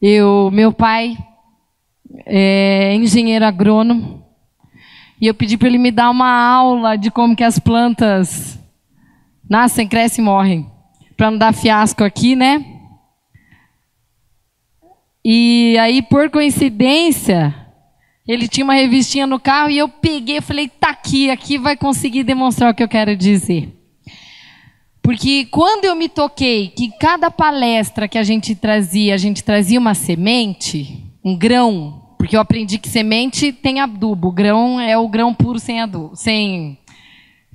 Eu, 0.01 0.51
meu 0.51 0.73
pai 0.73 1.17
é 2.25 2.93
engenheiro 2.95 3.45
agrônomo 3.45 4.23
e 5.19 5.27
eu 5.27 5.33
pedi 5.33 5.57
para 5.57 5.69
ele 5.69 5.77
me 5.77 5.91
dar 5.91 6.09
uma 6.09 6.29
aula 6.29 6.97
de 6.97 7.09
como 7.09 7.35
que 7.35 7.43
as 7.43 7.57
plantas 7.57 8.59
nascem, 9.49 9.87
crescem 9.87 10.21
e 10.21 10.25
morrem, 10.25 10.71
para 11.15 11.31
não 11.31 11.37
dar 11.37 11.53
fiasco 11.53 12.03
aqui, 12.03 12.35
né? 12.35 12.63
E 15.23 15.77
aí, 15.79 16.01
por 16.01 16.29
coincidência, 16.29 17.55
ele 18.27 18.47
tinha 18.47 18.63
uma 18.63 18.73
revistinha 18.73 19.27
no 19.27 19.39
carro 19.39 19.69
e 19.69 19.77
eu 19.77 19.89
peguei 19.89 20.39
falei, 20.41 20.67
tá 20.67 20.89
aqui, 20.89 21.29
aqui 21.29 21.57
vai 21.57 21.75
conseguir 21.75 22.23
demonstrar 22.23 22.71
o 22.71 22.75
que 22.75 22.83
eu 22.83 22.87
quero 22.87 23.15
dizer. 23.15 23.69
Porque 25.01 25.45
quando 25.45 25.83
eu 25.83 25.95
me 25.95 26.07
toquei 26.07 26.69
que 26.69 26.89
cada 26.97 27.29
palestra 27.29 28.07
que 28.07 28.17
a 28.17 28.23
gente 28.23 28.55
trazia, 28.55 29.13
a 29.13 29.17
gente 29.17 29.43
trazia 29.43 29.77
uma 29.77 29.93
semente, 29.93 31.03
um 31.23 31.37
grão, 31.37 32.15
porque 32.17 32.37
eu 32.37 32.39
aprendi 32.39 32.77
que 32.77 32.87
semente 32.87 33.51
tem 33.51 33.81
adubo, 33.81 34.31
grão 34.31 34.79
é 34.79 34.97
o 34.97 35.09
grão 35.09 35.33
puro 35.33 35.59
sem 35.59 35.81
adubo, 35.81 36.15
sem 36.15 36.77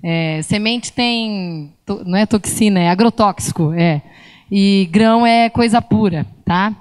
é, 0.03 0.43
semente 0.43 0.93
tem, 0.93 1.73
não 2.05 2.19
é 2.19 2.27
toxina, 2.27 2.79
é 2.79 2.91
agrotóxico, 2.91 3.73
é. 3.73 4.03
E 4.51 4.87
grão 4.93 5.27
é 5.27 5.49
coisa 5.49 5.81
pura, 5.81 6.27
tá? 6.45 6.75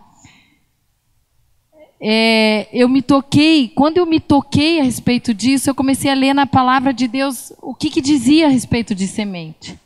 É, 1.99 2.67
eu 2.71 2.87
me 2.87 3.01
toquei, 3.01 3.69
quando 3.69 3.97
eu 3.97 4.05
me 4.05 4.19
toquei 4.19 4.79
a 4.79 4.83
respeito 4.83 5.33
disso, 5.33 5.69
eu 5.69 5.75
comecei 5.75 6.11
a 6.11 6.15
ler 6.15 6.33
na 6.33 6.45
palavra 6.45 6.93
de 6.93 7.07
Deus 7.07 7.51
o 7.61 7.73
que, 7.73 7.89
que 7.89 8.01
dizia 8.01 8.45
a 8.45 8.49
respeito 8.49 8.93
de 8.93 9.07
semente. 9.07 9.77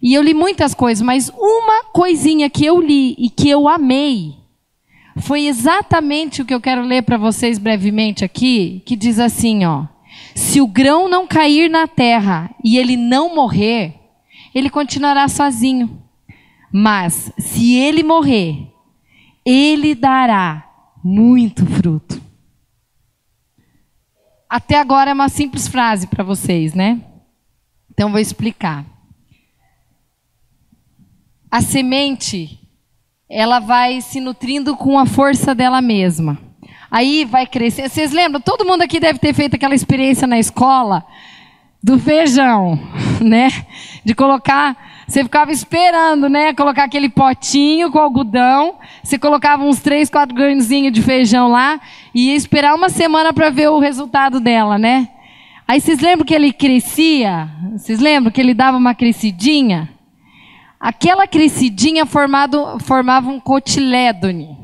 E 0.00 0.14
eu 0.14 0.22
li 0.22 0.32
muitas 0.32 0.74
coisas, 0.74 1.02
mas 1.02 1.28
uma 1.28 1.84
coisinha 1.92 2.48
que 2.48 2.64
eu 2.64 2.80
li 2.80 3.14
e 3.18 3.28
que 3.28 3.50
eu 3.50 3.68
amei 3.68 4.36
foi 5.20 5.46
exatamente 5.46 6.40
o 6.40 6.44
que 6.44 6.54
eu 6.54 6.60
quero 6.60 6.82
ler 6.82 7.02
para 7.02 7.16
vocês 7.16 7.58
brevemente 7.58 8.24
aqui, 8.24 8.82
que 8.86 8.94
diz 8.96 9.18
assim, 9.18 9.64
ó: 9.64 9.84
Se 10.34 10.60
o 10.60 10.66
grão 10.66 11.08
não 11.08 11.26
cair 11.26 11.68
na 11.68 11.86
terra 11.86 12.50
e 12.64 12.78
ele 12.78 12.96
não 12.96 13.34
morrer, 13.34 13.94
ele 14.54 14.70
continuará 14.70 15.28
sozinho. 15.28 16.00
Mas 16.72 17.32
se 17.38 17.74
ele 17.74 18.02
morrer, 18.02 18.68
ele 19.44 19.94
dará 19.94 20.67
muito 21.02 21.64
fruto. 21.66 22.20
Até 24.48 24.78
agora 24.78 25.10
é 25.10 25.14
uma 25.14 25.28
simples 25.28 25.68
frase 25.68 26.06
para 26.06 26.24
vocês, 26.24 26.72
né? 26.74 27.00
Então 27.90 28.10
vou 28.10 28.20
explicar. 28.20 28.84
A 31.50 31.60
semente, 31.60 32.58
ela 33.28 33.58
vai 33.58 34.00
se 34.00 34.20
nutrindo 34.20 34.76
com 34.76 34.98
a 34.98 35.06
força 35.06 35.54
dela 35.54 35.80
mesma. 35.80 36.38
Aí 36.90 37.24
vai 37.24 37.46
crescer. 37.46 37.88
Vocês 37.88 38.12
lembram? 38.12 38.40
Todo 38.40 38.64
mundo 38.64 38.82
aqui 38.82 38.98
deve 38.98 39.18
ter 39.18 39.34
feito 39.34 39.54
aquela 39.54 39.74
experiência 39.74 40.26
na 40.26 40.38
escola 40.38 41.04
do 41.82 41.98
feijão, 41.98 42.78
né? 43.20 43.48
De 44.04 44.14
colocar 44.14 44.76
você 45.08 45.24
ficava 45.24 45.50
esperando, 45.50 46.28
né? 46.28 46.52
Colocar 46.52 46.84
aquele 46.84 47.08
potinho 47.08 47.90
com 47.90 47.98
algodão. 47.98 48.74
Você 49.02 49.18
colocava 49.18 49.64
uns 49.64 49.80
três, 49.80 50.10
quatro 50.10 50.34
grãozinhos 50.34 50.92
de 50.92 51.00
feijão 51.00 51.48
lá 51.48 51.80
e 52.14 52.28
ia 52.28 52.34
esperar 52.34 52.74
uma 52.74 52.90
semana 52.90 53.32
para 53.32 53.48
ver 53.48 53.70
o 53.70 53.78
resultado 53.78 54.38
dela, 54.38 54.76
né? 54.76 55.08
Aí 55.66 55.80
vocês 55.80 56.00
lembram 56.00 56.26
que 56.26 56.34
ele 56.34 56.52
crescia? 56.52 57.48
Vocês 57.72 58.00
lembram 58.00 58.30
que 58.30 58.38
ele 58.38 58.52
dava 58.52 58.76
uma 58.76 58.94
crescidinha? 58.94 59.88
Aquela 60.78 61.26
crescidinha 61.26 62.04
formado, 62.04 62.78
formava 62.80 63.30
um 63.30 63.40
cotilédone, 63.40 64.56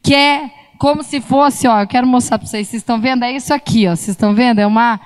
que 0.00 0.14
é 0.14 0.48
como 0.78 1.02
se 1.02 1.20
fosse, 1.20 1.66
ó, 1.66 1.80
eu 1.80 1.86
quero 1.86 2.06
mostrar 2.06 2.38
para 2.38 2.46
vocês, 2.46 2.68
vocês 2.68 2.82
estão 2.82 3.00
vendo? 3.00 3.24
É 3.24 3.32
isso 3.32 3.52
aqui, 3.52 3.88
ó, 3.88 3.90
vocês 3.96 4.10
estão 4.10 4.32
vendo? 4.32 4.60
É 4.60 4.66
uma, 4.66 5.00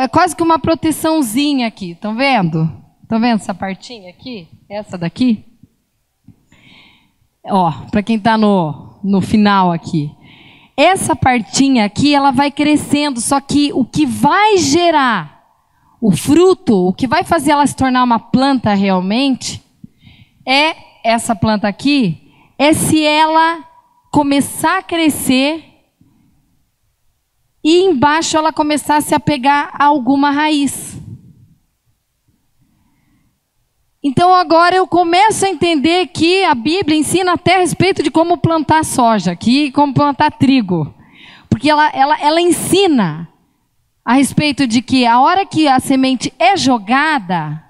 é 0.00 0.08
quase 0.08 0.34
que 0.34 0.42
uma 0.42 0.58
proteçãozinha 0.58 1.66
aqui, 1.66 1.92
estão 1.92 2.14
vendo? 2.14 2.70
Estão 3.02 3.20
vendo 3.20 3.40
essa 3.40 3.54
partinha 3.54 4.10
aqui? 4.10 4.48
Essa 4.68 4.96
daqui? 4.96 5.44
Ó, 7.44 7.70
para 7.90 8.02
quem 8.02 8.16
está 8.16 8.38
no, 8.38 8.98
no 9.02 9.20
final 9.20 9.72
aqui. 9.72 10.10
Essa 10.76 11.14
partinha 11.14 11.84
aqui, 11.84 12.14
ela 12.14 12.30
vai 12.30 12.50
crescendo, 12.50 13.20
só 13.20 13.40
que 13.40 13.72
o 13.72 13.84
que 13.84 14.06
vai 14.06 14.56
gerar 14.56 15.42
o 16.00 16.10
fruto, 16.10 16.88
o 16.88 16.92
que 16.92 17.06
vai 17.06 17.22
fazer 17.22 17.52
ela 17.52 17.66
se 17.66 17.76
tornar 17.76 18.02
uma 18.02 18.18
planta 18.18 18.74
realmente, 18.74 19.62
é 20.46 20.74
essa 21.04 21.34
planta 21.36 21.68
aqui, 21.68 22.32
é 22.58 22.72
se 22.72 23.04
ela 23.04 23.64
começar 24.10 24.78
a 24.78 24.82
crescer 24.82 25.71
e 27.62 27.82
embaixo 27.84 28.36
ela 28.36 28.52
começar 28.52 28.96
a 28.96 29.00
a 29.74 29.84
alguma 29.84 30.30
raiz. 30.30 31.00
Então 34.02 34.34
agora 34.34 34.74
eu 34.74 34.86
começo 34.86 35.46
a 35.46 35.48
entender 35.48 36.08
que 36.08 36.42
a 36.44 36.54
Bíblia 36.56 36.98
ensina 36.98 37.34
até 37.34 37.54
a 37.54 37.58
respeito 37.60 38.02
de 38.02 38.10
como 38.10 38.36
plantar 38.36 38.84
soja, 38.84 39.30
aqui, 39.30 39.70
como 39.70 39.94
plantar 39.94 40.32
trigo. 40.32 40.92
Porque 41.48 41.70
ela, 41.70 41.88
ela, 41.90 42.20
ela 42.20 42.40
ensina 42.40 43.28
a 44.04 44.14
respeito 44.14 44.66
de 44.66 44.82
que 44.82 45.06
a 45.06 45.20
hora 45.20 45.46
que 45.46 45.68
a 45.68 45.78
semente 45.78 46.32
é 46.36 46.56
jogada, 46.56 47.62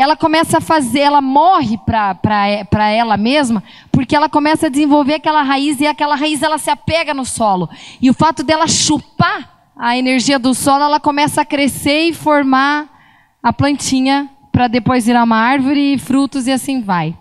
ela 0.00 0.16
começa 0.16 0.56
a 0.56 0.60
fazer, 0.62 1.00
ela 1.00 1.20
morre 1.20 1.76
para 1.76 2.90
ela 2.90 3.18
mesma, 3.18 3.62
porque 3.92 4.16
ela 4.16 4.30
começa 4.30 4.66
a 4.66 4.70
desenvolver 4.70 5.16
aquela 5.16 5.42
raiz 5.42 5.78
e 5.78 5.86
aquela 5.86 6.14
raiz 6.14 6.42
ela 6.42 6.56
se 6.56 6.70
apega 6.70 7.12
no 7.12 7.26
solo. 7.26 7.68
E 8.00 8.08
o 8.08 8.14
fato 8.14 8.42
dela 8.42 8.66
chupar 8.66 9.72
a 9.76 9.98
energia 9.98 10.38
do 10.38 10.54
solo, 10.54 10.84
ela 10.84 10.98
começa 10.98 11.42
a 11.42 11.44
crescer 11.44 12.08
e 12.08 12.14
formar 12.14 12.88
a 13.42 13.52
plantinha 13.52 14.30
para 14.50 14.68
depois 14.68 15.04
virar 15.04 15.22
uma 15.22 15.36
árvore 15.36 15.92
e 15.92 15.98
frutos 15.98 16.46
e 16.46 16.50
assim 16.50 16.80
vai. 16.80 17.14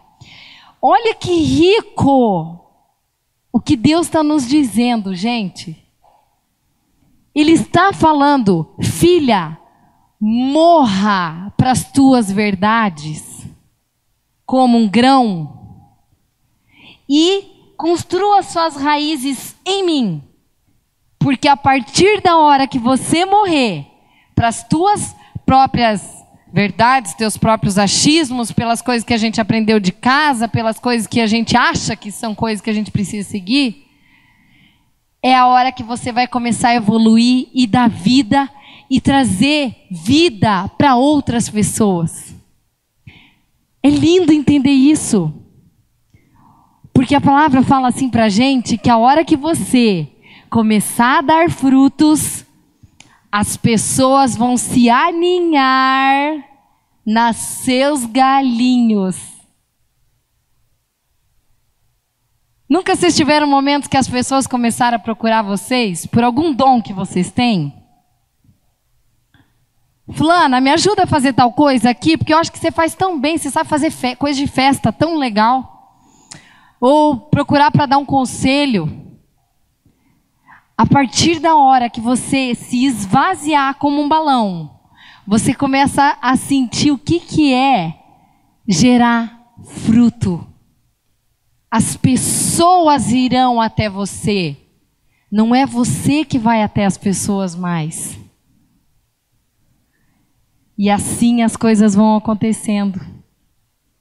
Olha 0.82 1.14
que 1.14 1.34
rico 1.34 2.66
o 3.52 3.60
que 3.60 3.76
Deus 3.76 4.06
está 4.06 4.24
nos 4.24 4.48
dizendo, 4.48 5.14
gente. 5.14 5.86
Ele 7.36 7.52
está 7.52 7.92
falando, 7.92 8.74
filha, 8.82 9.58
morra 10.20 11.54
para 11.56 11.72
as 11.72 11.92
tuas 11.92 12.32
verdades, 12.32 13.48
como 14.46 14.78
um 14.78 14.88
grão, 14.88 15.58
e 17.08 17.74
construa 17.78 18.44
suas 18.44 18.76
raízes 18.76 19.56
em 19.66 19.86
mim. 19.86 20.24
Porque 21.18 21.48
a 21.48 21.56
partir 21.56 22.22
da 22.22 22.38
hora 22.38 22.68
que 22.68 22.78
você 22.78 23.26
morrer 23.26 23.86
para 24.36 24.48
as 24.48 24.64
tuas 24.68 25.16
próprias 25.46 26.20
verdades, 26.52 27.14
teus 27.14 27.38
próprios 27.38 27.78
achismos, 27.78 28.52
pelas 28.52 28.82
coisas 28.82 29.06
que 29.06 29.14
a 29.14 29.18
gente 29.18 29.40
aprendeu 29.40 29.80
de 29.80 29.92
casa, 29.92 30.48
pelas 30.48 30.80
coisas 30.80 31.08
que 31.08 31.22
a 31.22 31.28
gente 31.28 31.56
acha 31.56 31.96
que 31.96 32.12
são 32.12 32.34
coisas 32.34 32.62
que 32.62 32.70
a 32.70 32.74
gente 32.74 32.92
precisa 32.92 33.28
seguir, 33.30 33.86
é 35.22 35.36
a 35.36 35.48
hora 35.48 35.72
que 35.72 35.84
você 35.84 36.12
vai 36.12 36.28
começar 36.28 36.70
a 36.70 36.76
evoluir 36.76 37.48
e 37.54 37.68
dar 37.68 37.90
vida 37.90 38.50
e 38.90 39.00
trazer 39.00 39.76
vida 39.92 40.68
para 40.70 40.96
outras 40.96 41.50
pessoas. 41.50 42.36
É 43.82 43.90
lindo 43.90 44.34
entender 44.34 44.72
isso. 44.72 45.34
Porque 46.92 47.16
a 47.16 47.22
palavra 47.22 47.64
fala 47.64 47.88
assim 47.88 48.10
para 48.10 48.26
a 48.26 48.30
gente 48.30 48.78
que 48.78 48.90
a 48.90 48.98
hora 48.98 49.24
que 49.24 49.38
você 49.38 50.08
começar 50.50 51.20
a 51.20 51.22
dar 51.22 51.50
frutos, 51.50 52.44
as 53.32 53.56
pessoas 53.56 54.36
vão 54.36 54.58
se 54.58 54.90
aninhar 54.90 56.44
nas 57.06 57.38
seus 57.38 58.06
galinhos. 58.06 59.18
Nunca 62.68 62.96
vocês 62.96 63.16
tiveram 63.16 63.48
momentos 63.48 63.88
que 63.88 63.98
as 63.98 64.08
pessoas 64.08 64.46
começaram 64.46 64.98
a 64.98 65.00
procurar 65.00 65.42
vocês 65.42 66.06
por 66.06 66.24
algum 66.24 66.54
dom 66.54 66.82
que 66.82 66.94
vocês 66.94 67.32
têm? 67.32 67.79
Fulana, 70.14 70.60
me 70.60 70.72
ajuda 70.72 71.04
a 71.04 71.08
fazer 71.08 71.34
tal 71.34 71.54
coisa 71.54 71.90
aqui, 71.90 72.18
porque 72.18 72.34
eu 72.34 72.38
acho 72.38 72.52
que 72.52 72.58
você 72.58 72.72
faz 72.72 72.96
tão 72.96 73.20
bem, 73.20 73.38
você 73.38 73.50
sabe 73.50 73.70
fazer 73.70 73.92
coisa 74.18 74.40
de 74.40 74.48
festa 74.48 74.92
tão 74.92 75.18
legal. 75.18 75.98
Ou 76.80 77.18
procurar 77.18 77.72
para 77.72 77.86
dar 77.86 77.98
um 77.98 78.06
conselho. 78.06 79.08
A 80.78 80.86
partir 80.86 81.40
da 81.40 81.56
hora 81.56 81.90
que 81.90 82.00
você 82.00 82.56
se 82.56 82.86
esvaziar 82.86 83.76
como 83.76 84.02
um 84.02 84.08
balão, 84.08 84.80
você 85.28 85.54
começa 85.54 86.18
a 86.22 86.36
sentir 86.36 86.92
o 86.92 86.98
que, 86.98 87.20
que 87.20 87.54
é 87.54 87.96
gerar 88.68 89.40
fruto. 89.86 90.48
As 91.70 91.96
pessoas 91.96 93.12
irão 93.12 93.62
até 93.62 93.90
você. 93.90 94.58
Não 95.32 95.54
é 95.54 95.66
você 95.66 96.26
que 96.26 96.40
vai 96.40 96.64
até 96.64 96.86
as 96.86 96.98
pessoas 96.98 97.54
mais. 97.54 98.18
E 100.82 100.90
assim 100.90 101.42
as 101.42 101.58
coisas 101.58 101.94
vão 101.94 102.16
acontecendo. 102.16 103.02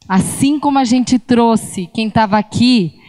Assim 0.09 0.61
como 0.61 0.79
a 0.79 0.85
gente 0.85 1.19
trouxe, 1.19 1.91
quem 1.93 2.07
estava 2.07 2.39
aqui, 2.39 3.01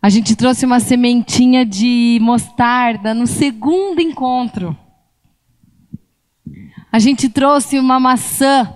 a 0.00 0.08
gente 0.08 0.36
trouxe 0.36 0.64
uma 0.64 0.78
sementinha 0.78 1.66
de 1.66 2.20
mostarda 2.22 3.12
no 3.12 3.26
segundo 3.26 4.00
encontro. 4.00 4.78
A 6.92 7.00
gente 7.00 7.28
trouxe 7.28 7.80
uma 7.80 7.98
maçã 7.98 8.72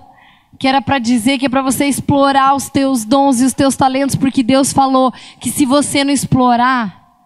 que 0.59 0.67
era 0.67 0.81
para 0.81 0.99
dizer 0.99 1.37
que 1.37 1.45
é 1.45 1.49
para 1.49 1.61
você 1.61 1.85
explorar 1.85 2.53
os 2.55 2.69
teus 2.69 3.05
dons 3.05 3.39
e 3.39 3.45
os 3.45 3.53
teus 3.53 3.77
talentos, 3.77 4.17
porque 4.17 4.43
Deus 4.43 4.73
falou 4.73 5.13
que 5.39 5.49
se 5.49 5.65
você 5.65 6.03
não 6.03 6.11
explorar, 6.11 7.23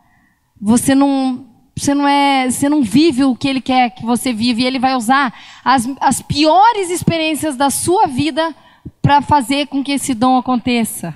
você 0.62 0.94
não 0.94 1.48
você 1.78 1.94
não 1.94 2.08
é, 2.08 2.50
você 2.50 2.68
não 2.68 2.82
vive 2.82 3.24
o 3.24 3.36
que 3.36 3.48
ele 3.48 3.62
quer 3.62 3.92
que 3.92 4.04
você 4.04 4.34
vive, 4.34 4.64
e 4.64 4.66
ele 4.66 4.80
vai 4.80 4.96
usar 4.96 5.34
as, 5.64 5.88
as 6.02 6.22
piores 6.22 6.90
experiências 6.90 7.56
da 7.56 7.70
sua 7.70 8.08
vida 8.08 8.56
para 9.02 9.22
fazer 9.22 9.68
com 9.68 9.84
que 9.84 9.92
esse 9.92 10.14
dom 10.14 10.38
aconteça. 10.38 11.16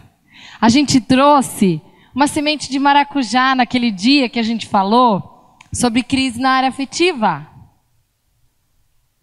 A 0.59 0.69
gente 0.69 1.01
trouxe 1.01 1.81
uma 2.13 2.27
semente 2.27 2.69
de 2.69 2.77
maracujá 2.77 3.55
naquele 3.55 3.89
dia 3.89 4.29
que 4.29 4.37
a 4.37 4.43
gente 4.43 4.67
falou 4.67 5.57
sobre 5.73 6.03
crise 6.03 6.39
na 6.39 6.51
área 6.51 6.69
afetiva. 6.69 7.47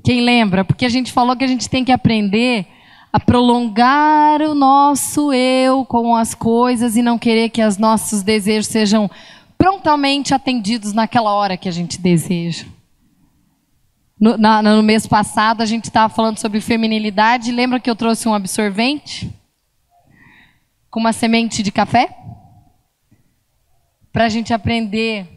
Quem 0.03 0.21
lembra? 0.21 0.65
Porque 0.65 0.87
a 0.87 0.89
gente 0.89 1.13
falou 1.13 1.37
que 1.37 1.45
a 1.45 1.49
gente 1.49 1.69
tem 1.69 1.85
que 1.85 1.93
aprender 1.93 2.67
a 3.13 3.21
prolongar 3.21 4.43
o 4.43 4.55
nosso 4.55 5.33
eu 5.33 5.85
com 5.85 6.17
as 6.17 6.35
coisas 6.35 6.97
e 6.97 7.03
não 7.03 7.19
querer 7.19 7.49
que 7.51 7.63
os 7.63 7.79
nossos 7.79 8.23
desejos 8.23 8.67
sejam 8.67 9.11
prontamente 9.59 10.33
atendidos 10.33 10.95
naquela 10.95 11.35
hora 11.35 11.57
que 11.57 11.69
a 11.69 11.73
gente 11.73 12.01
deseja. 12.01 12.65
No, 14.19 14.39
na, 14.39 14.63
no 14.63 14.83
mês 14.83 15.07
passado 15.07 15.61
a 15.61 15.67
gente 15.67 15.85
estava 15.85 16.13
falando 16.13 16.39
sobre 16.39 16.61
feminilidade. 16.61 17.53
Lembra 17.53 17.79
que 17.79 17.91
eu 17.91 17.97
trouxe 17.97 18.27
um 18.29 18.35
absorvente 18.35 19.31
com 20.89 21.01
uma 21.01 21.13
semente 21.13 21.63
de 21.63 21.71
café? 21.71 22.15
para 24.19 24.25
a 24.25 24.29
gente 24.29 24.53
aprender 24.53 25.29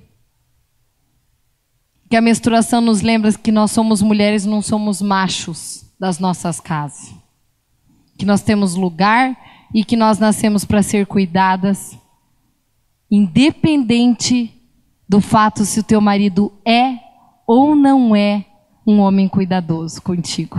que 2.10 2.16
a 2.16 2.22
menstruação 2.22 2.82
nos 2.82 3.02
lembra 3.02 3.32
que 3.32 3.52
nós 3.52 3.70
somos 3.70 4.02
mulheres, 4.02 4.44
não 4.44 4.60
somos 4.60 5.04
machos 5.04 5.86
das 6.00 6.18
nossas 6.18 6.60
casas. 6.60 7.14
Que 8.18 8.26
nós 8.26 8.42
temos 8.42 8.74
lugar 8.74 9.38
e 9.72 9.86
que 9.86 9.96
nós 9.96 10.18
nascemos 10.18 10.66
para 10.66 10.82
ser 10.82 11.06
cuidadas, 11.06 11.96
independente 13.12 14.50
do 15.08 15.20
fato 15.20 15.66
se 15.66 15.82
o 15.82 15.84
teu 15.84 16.00
marido 16.00 16.54
é 16.66 16.98
ou 17.46 17.76
não 17.76 18.16
é 18.16 18.46
um 18.88 19.00
homem 19.00 19.28
cuidadoso 19.28 20.02
contigo. 20.02 20.58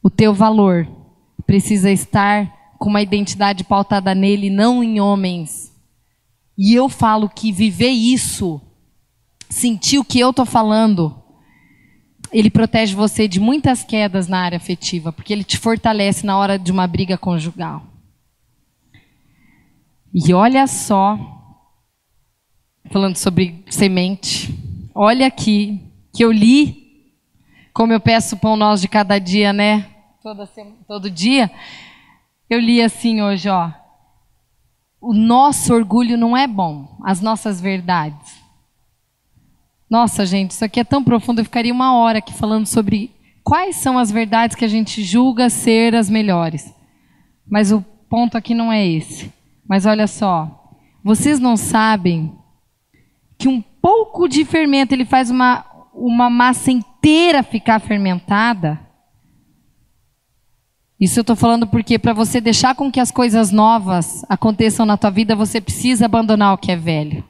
O 0.00 0.08
teu 0.08 0.32
valor 0.32 0.88
precisa 1.44 1.90
estar 1.90 2.76
com 2.78 2.88
uma 2.88 3.02
identidade 3.02 3.64
pautada 3.64 4.14
nele, 4.14 4.48
não 4.48 4.82
em 4.84 5.00
homens. 5.00 5.74
E 6.56 6.72
eu 6.72 6.88
falo 6.88 7.28
que 7.28 7.50
viver 7.50 7.90
isso, 7.90 8.60
sentir 9.50 9.98
o 9.98 10.04
que 10.04 10.20
eu 10.20 10.30
estou 10.30 10.46
falando, 10.46 11.20
ele 12.32 12.50
protege 12.50 12.94
você 12.94 13.26
de 13.26 13.40
muitas 13.40 13.82
quedas 13.82 14.28
na 14.28 14.40
área 14.40 14.56
afetiva, 14.56 15.12
porque 15.12 15.32
ele 15.32 15.44
te 15.44 15.58
fortalece 15.58 16.24
na 16.24 16.38
hora 16.38 16.58
de 16.58 16.70
uma 16.70 16.86
briga 16.86 17.18
conjugal. 17.18 17.97
E 20.12 20.32
olha 20.32 20.66
só, 20.66 21.18
falando 22.90 23.16
sobre 23.16 23.64
semente, 23.68 24.54
olha 24.94 25.26
aqui, 25.26 25.80
que 26.14 26.24
eu 26.24 26.32
li, 26.32 27.12
como 27.74 27.92
eu 27.92 28.00
peço 28.00 28.36
pão 28.36 28.56
nós 28.56 28.80
de 28.80 28.88
cada 28.88 29.18
dia, 29.18 29.52
né? 29.52 29.86
Todo 30.86 31.10
dia. 31.10 31.50
Eu 32.48 32.58
li 32.58 32.82
assim 32.82 33.20
hoje, 33.20 33.48
ó. 33.48 33.70
O 35.00 35.12
nosso 35.12 35.72
orgulho 35.72 36.16
não 36.16 36.36
é 36.36 36.46
bom, 36.46 36.98
as 37.04 37.20
nossas 37.20 37.60
verdades. 37.60 38.36
Nossa, 39.88 40.26
gente, 40.26 40.50
isso 40.50 40.64
aqui 40.64 40.80
é 40.80 40.84
tão 40.84 41.04
profundo, 41.04 41.40
eu 41.40 41.44
ficaria 41.44 41.72
uma 41.72 41.94
hora 41.96 42.18
aqui 42.18 42.32
falando 42.32 42.66
sobre 42.66 43.10
quais 43.44 43.76
são 43.76 43.98
as 43.98 44.10
verdades 44.10 44.56
que 44.56 44.64
a 44.64 44.68
gente 44.68 45.02
julga 45.02 45.48
ser 45.48 45.94
as 45.94 46.10
melhores. 46.10 46.74
Mas 47.46 47.70
o 47.70 47.80
ponto 48.08 48.36
aqui 48.36 48.54
não 48.54 48.72
é 48.72 48.86
esse. 48.86 49.32
Mas 49.68 49.84
olha 49.84 50.06
só, 50.06 50.72
vocês 51.04 51.38
não 51.38 51.56
sabem 51.56 52.34
que 53.36 53.48
um 53.48 53.60
pouco 53.60 54.26
de 54.26 54.44
fermento 54.44 54.94
ele 54.94 55.04
faz 55.04 55.30
uma, 55.30 55.64
uma 55.94 56.30
massa 56.30 56.70
inteira 56.70 57.42
ficar 57.42 57.78
fermentada? 57.78 58.80
Isso 60.98 61.18
eu 61.18 61.20
estou 61.20 61.36
falando 61.36 61.66
porque 61.66 61.98
para 61.98 62.12
você 62.12 62.40
deixar 62.40 62.74
com 62.74 62.90
que 62.90 62.98
as 62.98 63.12
coisas 63.12 63.52
novas 63.52 64.24
aconteçam 64.28 64.84
na 64.84 64.96
tua 64.96 65.10
vida, 65.10 65.36
você 65.36 65.60
precisa 65.60 66.06
abandonar 66.06 66.54
o 66.54 66.58
que 66.58 66.72
é 66.72 66.76
velho. 66.76 67.22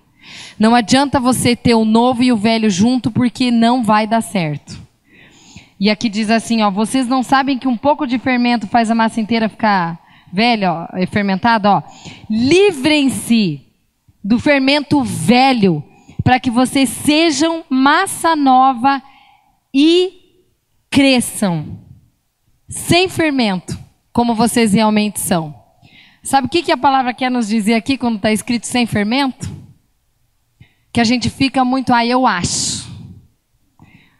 Não 0.59 0.75
adianta 0.75 1.21
você 1.21 1.57
ter 1.57 1.75
o 1.75 1.85
novo 1.85 2.23
e 2.23 2.33
o 2.33 2.37
velho 2.37 2.71
junto, 2.71 3.11
porque 3.11 3.51
não 3.51 3.83
vai 3.83 4.07
dar 4.07 4.21
certo. 4.21 4.79
E 5.81 5.91
aqui 5.91 6.09
diz 6.09 6.31
assim, 6.31 6.63
ó, 6.63 6.71
vocês 6.71 7.07
não 7.07 7.23
sabem 7.23 7.59
que 7.59 7.69
um 7.69 7.77
pouco 7.77 8.07
de 8.07 8.19
fermento 8.19 8.67
faz 8.67 8.91
a 8.91 8.95
massa 8.95 9.21
inteira 9.21 9.49
ficar 9.49 9.99
velha, 10.33 10.73
ó, 10.73 11.07
fermentada, 11.07 11.71
ó. 11.71 11.83
Livrem-se 12.29 13.63
do 14.23 14.39
fermento 14.39 15.03
velho, 15.03 15.83
para 16.23 16.39
que 16.39 16.51
vocês 16.51 16.89
sejam 16.89 17.65
massa 17.71 18.37
nova 18.37 19.03
e 19.73 20.13
cresçam 20.91 21.79
sem 22.69 23.09
fermento, 23.09 23.79
como 24.13 24.35
vocês 24.35 24.73
realmente 24.75 25.21
são. 25.21 25.55
Sabe 26.23 26.47
o 26.47 26.51
que, 26.51 26.63
que 26.63 26.73
a 26.73 26.77
palavra 26.77 27.15
quer 27.15 27.31
nos 27.31 27.49
dizer 27.49 27.75
aqui 27.75 27.97
quando 27.97 28.17
está 28.17 28.31
escrito 28.31 28.67
sem 28.67 28.85
fermento? 28.85 29.49
Que 30.93 31.01
a 31.01 31.05
gente 31.05 31.31
fica 31.31 31.65
muito, 31.65 31.93
ah, 31.95 32.05
eu 32.05 32.27
acho. 32.27 32.87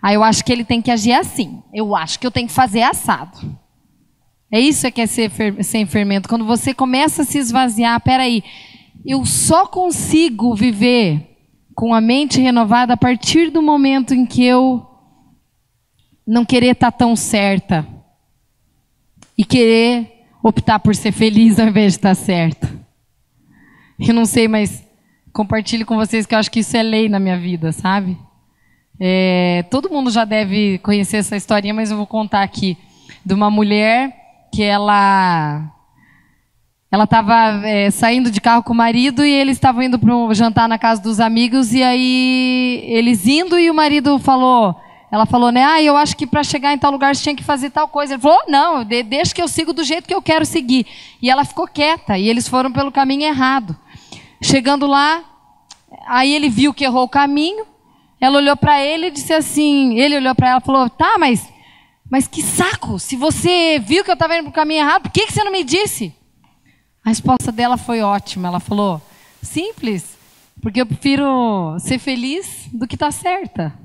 Ah, 0.01 0.15
eu 0.15 0.23
acho 0.23 0.45
que 0.45 0.53
ele 0.53 0.65
tem 0.65 0.81
que 0.81 0.91
agir 0.91 1.13
assim. 1.13 1.63
Eu 1.73 1.95
acho 1.95 2.19
que 2.19 2.27
eu 2.27 2.31
tenho 2.31 2.47
que 2.47 2.55
fazer 2.55 2.83
assado. 2.83 3.59
É 4.51 4.59
isso 4.59 4.91
que 4.91 5.01
é 5.01 5.07
ser 5.07 5.31
fer 5.31 5.63
sem 5.63 5.85
fermento. 5.85 6.29
Quando 6.29 6.45
você 6.45 6.73
começa 6.73 7.23
a 7.23 7.25
se 7.25 7.39
esvaziar, 7.39 8.01
peraí, 8.01 8.43
eu 9.05 9.25
só 9.27 9.67
consigo 9.67 10.55
viver 10.55 11.37
com 11.75 11.93
a 11.95 12.01
mente 12.01 12.41
renovada 12.41 12.95
a 12.95 12.97
partir 12.97 13.51
do 13.51 13.63
momento 13.63 14.15
em 14.15 14.25
que 14.25 14.43
eu 14.45 14.85
não 16.27 16.45
querer 16.45 16.73
estar 16.73 16.91
tão 16.91 17.15
certa 17.15 17.87
e 19.37 19.45
querer 19.45 20.27
optar 20.43 20.79
por 20.79 20.95
ser 20.97 21.13
feliz 21.13 21.59
ao 21.59 21.69
invés 21.69 21.93
de 21.93 21.99
estar 21.99 22.15
certa. 22.15 22.69
Eu 23.99 24.15
não 24.15 24.25
sei, 24.25 24.49
mas 24.49 24.85
compartilho 25.33 25.87
com 25.87 25.97
vocês 25.97 26.27
que 26.27 26.35
eu 26.35 26.39
acho 26.39 26.51
que 26.51 26.61
isso 26.61 26.77
é 26.77 26.83
lei 26.83 27.09
na 27.09 27.21
minha 27.21 27.39
vida, 27.39 27.71
sabe? 27.71 28.19
É, 28.99 29.65
todo 29.71 29.91
mundo 29.91 30.11
já 30.11 30.25
deve 30.25 30.79
conhecer 30.79 31.19
essa 31.19 31.37
historinha, 31.37 31.75
mas 31.75 31.91
eu 31.91 31.97
vou 31.97 32.07
contar 32.07 32.43
aqui 32.43 32.77
de 33.25 33.35
uma 33.35 33.51
mulher 33.51 34.28
que 34.59 34.63
ela 34.65 35.73
ela 36.91 37.05
estava 37.05 37.65
é, 37.65 37.93
saindo 37.93 38.29
de 38.29 38.41
carro 38.41 38.65
com 38.65 38.73
o 38.73 38.77
marido 38.77 39.25
e 39.25 39.31
eles 39.31 39.57
estavam 39.57 39.85
indo 39.85 40.01
para 40.01 40.13
um 40.13 40.35
jantar 40.35 40.69
na 40.69 40.77
casa 40.77 41.01
dos 41.01 41.21
amigos 41.21 41.73
e 41.73 41.81
aí 41.81 42.83
eles 42.89 43.25
indo 43.25 43.57
e 43.57 43.71
o 43.71 43.75
marido 43.75 44.19
falou, 44.19 44.75
ela 45.13 45.27
falou, 45.27 45.53
né? 45.53 45.63
Ah, 45.63 45.81
eu 45.81 45.97
acho 45.97 46.17
que 46.17 46.27
para 46.27 46.43
chegar 46.43 46.73
em 46.73 46.79
tal 46.79 46.91
lugar 46.91 47.15
você 47.15 47.23
tinha 47.23 47.37
que 47.37 47.45
fazer 47.45 47.71
tal 47.71 47.87
coisa. 47.87 48.15
Ele 48.15 48.21
falou, 48.21 48.43
não, 48.49 48.85
deixa 48.85 49.33
que 49.33 49.41
eu 49.41 49.47
sigo 49.47 49.73
do 49.73 49.85
jeito 49.85 50.09
que 50.09 50.15
eu 50.15 50.21
quero 50.21 50.45
seguir. 50.45 50.89
E 51.23 51.31
ela 51.31 51.45
ficou 51.45 51.69
quieta 51.69 52.19
e 52.19 52.29
eles 52.29 52.49
foram 52.49 52.73
pelo 52.73 52.91
caminho 52.91 53.29
errado. 53.29 53.77
Chegando 54.43 54.89
lá, 54.89 55.23
aí 56.05 56.35
ele 56.35 56.49
viu 56.49 56.75
que 56.75 56.83
errou 56.83 57.05
o 57.05 57.09
caminho. 57.09 57.65
Ela 58.21 58.39
olhou 58.39 58.57
para 58.57 58.83
ele 58.83 59.07
e 59.07 59.11
disse 59.13 59.33
assim, 59.33 60.01
ele 60.01 60.17
olhou 60.17 60.35
para 60.35 60.49
ela 60.49 60.61
e 60.61 60.67
falou, 60.67 60.91
tá, 60.91 61.15
mas, 61.17 61.49
mas 62.11 62.27
que 62.27 62.43
saco! 62.43 62.99
Se 62.99 63.17
você 63.17 63.79
viu 63.79 64.03
que 64.03 64.11
eu 64.11 64.15
estava 64.15 64.35
indo 64.35 64.45
para 64.45 64.51
o 64.51 64.55
caminho 64.55 64.81
errado, 64.81 65.03
por 65.03 65.13
que, 65.13 65.27
que 65.27 65.33
você 65.33 65.45
não 65.45 65.53
me 65.53 65.63
disse? 65.63 66.15
A 67.05 67.11
resposta 67.11 67.53
dela 67.53 67.77
foi 67.77 68.01
ótima. 68.01 68.49
Ela 68.49 68.61
falou: 68.61 69.01
simples, 69.43 70.17
porque 70.63 70.81
eu 70.81 70.87
prefiro 70.87 71.79
ser 71.81 71.99
feliz 71.99 72.69
do 72.73 72.87
que 72.87 72.97
estar 72.97 73.07
tá 73.07 73.13
certa. 73.13 73.79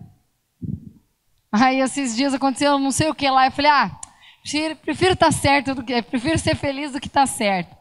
Aí 1.51 1.79
esses 1.81 2.15
dias 2.15 2.33
aconteceu 2.33 2.79
não 2.79 2.91
sei 2.91 3.09
o 3.09 3.15
que 3.15 3.29
lá. 3.29 3.45
Eu 3.47 3.51
falei: 3.51 3.71
ah, 3.71 3.91
prefiro, 4.83 5.13
estar 5.13 5.27
tá 5.27 5.31
certa 5.31 5.75
do 5.75 5.83
que, 5.83 6.01
prefiro 6.01 6.38
ser 6.39 6.55
feliz 6.55 6.91
do 6.91 6.99
que 6.99 7.07
estar 7.07 7.21
tá 7.21 7.27
certo. 7.27 7.75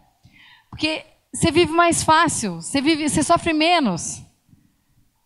Porque 0.68 1.04
você 1.32 1.50
vive 1.50 1.72
mais 1.72 2.02
fácil, 2.02 2.56
você 2.56 2.80
vive, 2.80 3.08
você 3.08 3.22
sofre 3.22 3.52
menos. 3.52 4.22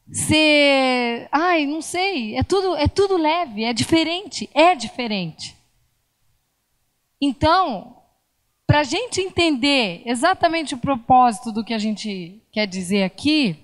Você, 0.08 1.28
ai, 1.32 1.66
não 1.66 1.82
sei, 1.82 2.36
é 2.36 2.42
tudo, 2.42 2.76
é 2.76 2.86
tudo 2.86 3.16
leve, 3.16 3.64
é 3.64 3.72
diferente, 3.72 4.48
é 4.54 4.74
diferente. 4.74 5.56
Então, 7.20 7.96
para 8.66 8.80
a 8.80 8.84
gente 8.84 9.20
entender 9.20 10.02
exatamente 10.06 10.74
o 10.74 10.78
propósito 10.78 11.50
do 11.50 11.64
que 11.64 11.74
a 11.74 11.78
gente 11.78 12.40
quer 12.52 12.66
dizer 12.66 13.02
aqui, 13.02 13.58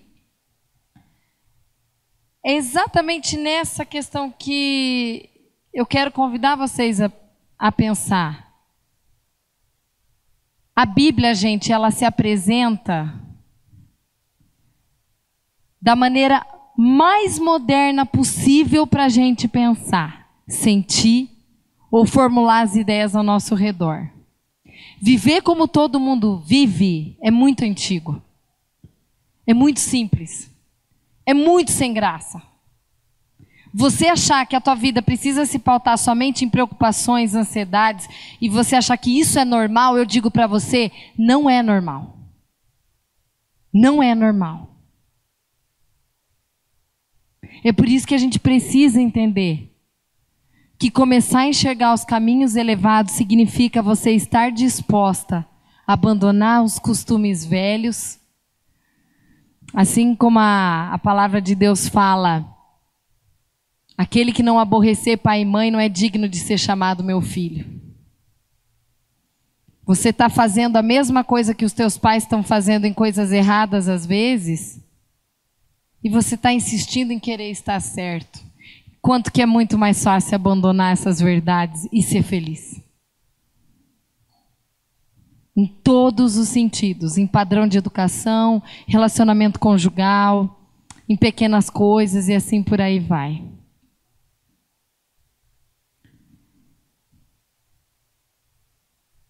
é 2.44 2.54
exatamente 2.54 3.36
nessa 3.36 3.84
questão 3.84 4.28
que 4.30 5.30
eu 5.72 5.86
quero 5.86 6.10
convidar 6.10 6.56
vocês 6.56 7.00
a, 7.00 7.10
a 7.56 7.70
pensar. 7.70 8.52
A 10.74 10.84
Bíblia, 10.84 11.34
gente, 11.34 11.70
ela 11.70 11.90
se 11.90 12.04
apresenta 12.04 13.12
da 15.82 15.96
maneira 15.96 16.46
mais 16.78 17.40
moderna 17.40 18.06
possível 18.06 18.86
para 18.86 19.06
a 19.06 19.08
gente 19.08 19.48
pensar, 19.48 20.28
sentir 20.46 21.28
ou 21.90 22.06
formular 22.06 22.62
as 22.62 22.76
ideias 22.76 23.16
ao 23.16 23.24
nosso 23.24 23.56
redor. 23.56 24.08
Viver 25.00 25.42
como 25.42 25.66
todo 25.66 25.98
mundo 25.98 26.38
vive 26.38 27.16
é 27.20 27.30
muito 27.30 27.64
antigo. 27.64 28.22
É 29.44 29.52
muito 29.52 29.80
simples. 29.80 30.48
É 31.26 31.34
muito 31.34 31.72
sem 31.72 31.92
graça. 31.92 32.40
Você 33.74 34.06
achar 34.06 34.46
que 34.46 34.54
a 34.54 34.60
tua 34.60 34.74
vida 34.74 35.02
precisa 35.02 35.44
se 35.46 35.58
pautar 35.58 35.98
somente 35.98 36.44
em 36.44 36.48
preocupações, 36.48 37.34
ansiedades, 37.34 38.08
e 38.40 38.48
você 38.48 38.76
achar 38.76 38.96
que 38.98 39.18
isso 39.18 39.38
é 39.38 39.44
normal, 39.44 39.96
eu 39.96 40.04
digo 40.04 40.30
para 40.30 40.46
você, 40.46 40.92
não 41.18 41.48
é 41.48 41.62
normal. 41.62 42.18
Não 43.72 44.02
é 44.02 44.14
normal. 44.14 44.71
É 47.64 47.72
por 47.72 47.88
isso 47.88 48.06
que 48.06 48.14
a 48.14 48.18
gente 48.18 48.38
precisa 48.38 49.00
entender 49.00 49.72
que 50.82 50.90
começar 50.90 51.42
a 51.42 51.46
enxergar 51.46 51.94
os 51.94 52.04
caminhos 52.04 52.56
elevados 52.56 53.12
significa 53.12 53.80
você 53.80 54.10
estar 54.10 54.50
disposta 54.50 55.46
a 55.86 55.92
abandonar 55.92 56.64
os 56.64 56.76
costumes 56.76 57.44
velhos. 57.44 58.18
Assim 59.72 60.12
como 60.16 60.40
a, 60.40 60.92
a 60.92 60.98
palavra 60.98 61.40
de 61.40 61.54
Deus 61.54 61.86
fala, 61.86 62.44
aquele 63.96 64.32
que 64.32 64.42
não 64.42 64.58
aborrecer 64.58 65.18
pai 65.18 65.42
e 65.42 65.44
mãe 65.44 65.70
não 65.70 65.78
é 65.78 65.88
digno 65.88 66.28
de 66.28 66.38
ser 66.38 66.58
chamado 66.58 67.04
meu 67.04 67.20
filho. 67.20 67.80
Você 69.86 70.08
está 70.08 70.28
fazendo 70.28 70.76
a 70.78 70.82
mesma 70.82 71.22
coisa 71.22 71.54
que 71.54 71.64
os 71.64 71.72
teus 71.72 71.96
pais 71.96 72.24
estão 72.24 72.42
fazendo 72.42 72.86
em 72.86 72.92
coisas 72.92 73.30
erradas 73.30 73.88
às 73.88 74.04
vezes, 74.04 74.81
e 76.02 76.10
você 76.10 76.34
está 76.34 76.52
insistindo 76.52 77.12
em 77.12 77.18
querer 77.18 77.50
estar 77.50 77.80
certo. 77.80 78.40
Quanto 79.00 79.32
que 79.32 79.42
é 79.42 79.46
muito 79.46 79.78
mais 79.78 80.02
fácil 80.02 80.34
abandonar 80.34 80.92
essas 80.92 81.20
verdades 81.20 81.88
e 81.92 82.02
ser 82.02 82.22
feliz. 82.22 82.80
Em 85.56 85.66
todos 85.66 86.36
os 86.36 86.48
sentidos, 86.48 87.18
em 87.18 87.26
padrão 87.26 87.66
de 87.66 87.76
educação, 87.76 88.62
relacionamento 88.86 89.60
conjugal, 89.60 90.60
em 91.08 91.16
pequenas 91.16 91.68
coisas 91.68 92.28
e 92.28 92.34
assim 92.34 92.62
por 92.62 92.80
aí 92.80 92.98
vai. 92.98 93.44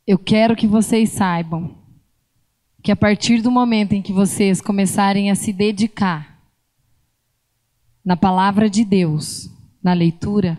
Eu 0.06 0.18
quero 0.18 0.54
que 0.54 0.66
vocês 0.66 1.11
saibam 1.11 1.76
que 2.82 2.92
a 2.92 2.96
partir 2.96 3.40
do 3.40 3.50
momento 3.50 3.92
em 3.92 4.02
que 4.02 4.12
vocês 4.12 4.61
começarem 4.61 5.30
a 5.30 5.35
se 5.35 5.52
dedicar 5.52 6.32
na 8.05 8.17
palavra 8.17 8.69
de 8.69 8.85
Deus, 8.85 9.51
na 9.83 9.93
leitura, 9.93 10.59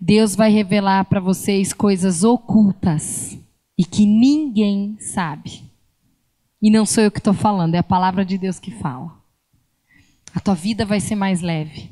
Deus 0.00 0.34
vai 0.34 0.50
revelar 0.50 1.04
para 1.04 1.20
vocês 1.20 1.72
coisas 1.72 2.24
ocultas 2.24 3.38
e 3.78 3.84
que 3.84 4.04
ninguém 4.04 4.96
sabe. 4.98 5.62
E 6.60 6.70
não 6.70 6.86
sou 6.86 7.04
eu 7.04 7.10
que 7.10 7.18
estou 7.18 7.34
falando, 7.34 7.74
é 7.74 7.78
a 7.78 7.84
palavra 7.84 8.24
de 8.24 8.38
Deus 8.38 8.58
que 8.58 8.70
fala. 8.70 9.12
A 10.34 10.40
tua 10.40 10.54
vida 10.54 10.84
vai 10.84 11.00
ser 11.00 11.14
mais 11.14 11.40
leve. 11.40 11.90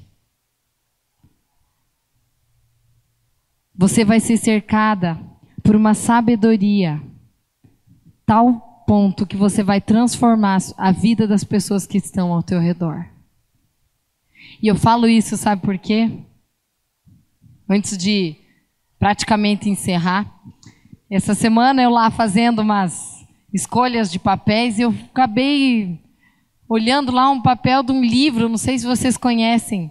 Você 3.75 4.05
vai 4.05 4.21
ser 4.21 4.37
cercada 4.37 5.19
por 5.63 5.77
uma 5.77 5.95
sabedoria, 5.95 7.01
tal 8.27 8.85
ponto 8.87 9.27
que 9.27 9.37
você 9.37 9.63
vai 9.63 9.81
transformar 9.81 10.59
a 10.77 10.91
vida 10.91 11.27
das 11.27 11.45
pessoas 11.45 11.87
que 11.87 11.99
estão 11.99 12.33
ao 12.33 12.43
teu 12.43 12.59
redor. 12.59 13.07
E 14.63 14.69
eu 14.69 14.77
falo 14.77 15.09
isso, 15.09 15.39
sabe 15.39 15.63
por 15.63 15.79
quê? 15.79 16.11
Antes 17.69 17.97
de 17.97 18.37
praticamente 18.99 19.71
encerrar, 19.71 20.31
essa 21.11 21.35
semana 21.35 21.83
eu 21.83 21.89
lá 21.89 22.11
fazendo 22.11 22.61
umas 22.61 23.27
escolhas 23.55 24.13
de 24.13 24.19
papéis 24.19 24.79
eu 24.79 24.95
acabei 25.11 25.99
olhando 26.69 27.11
lá 27.11 27.31
um 27.31 27.41
papel 27.41 27.83
de 27.83 27.91
um 27.91 28.05
livro, 28.05 28.51
não 28.51 28.59
sei 28.59 28.79
se 28.79 28.87
vocês 28.87 29.17
conhecem, 29.17 29.91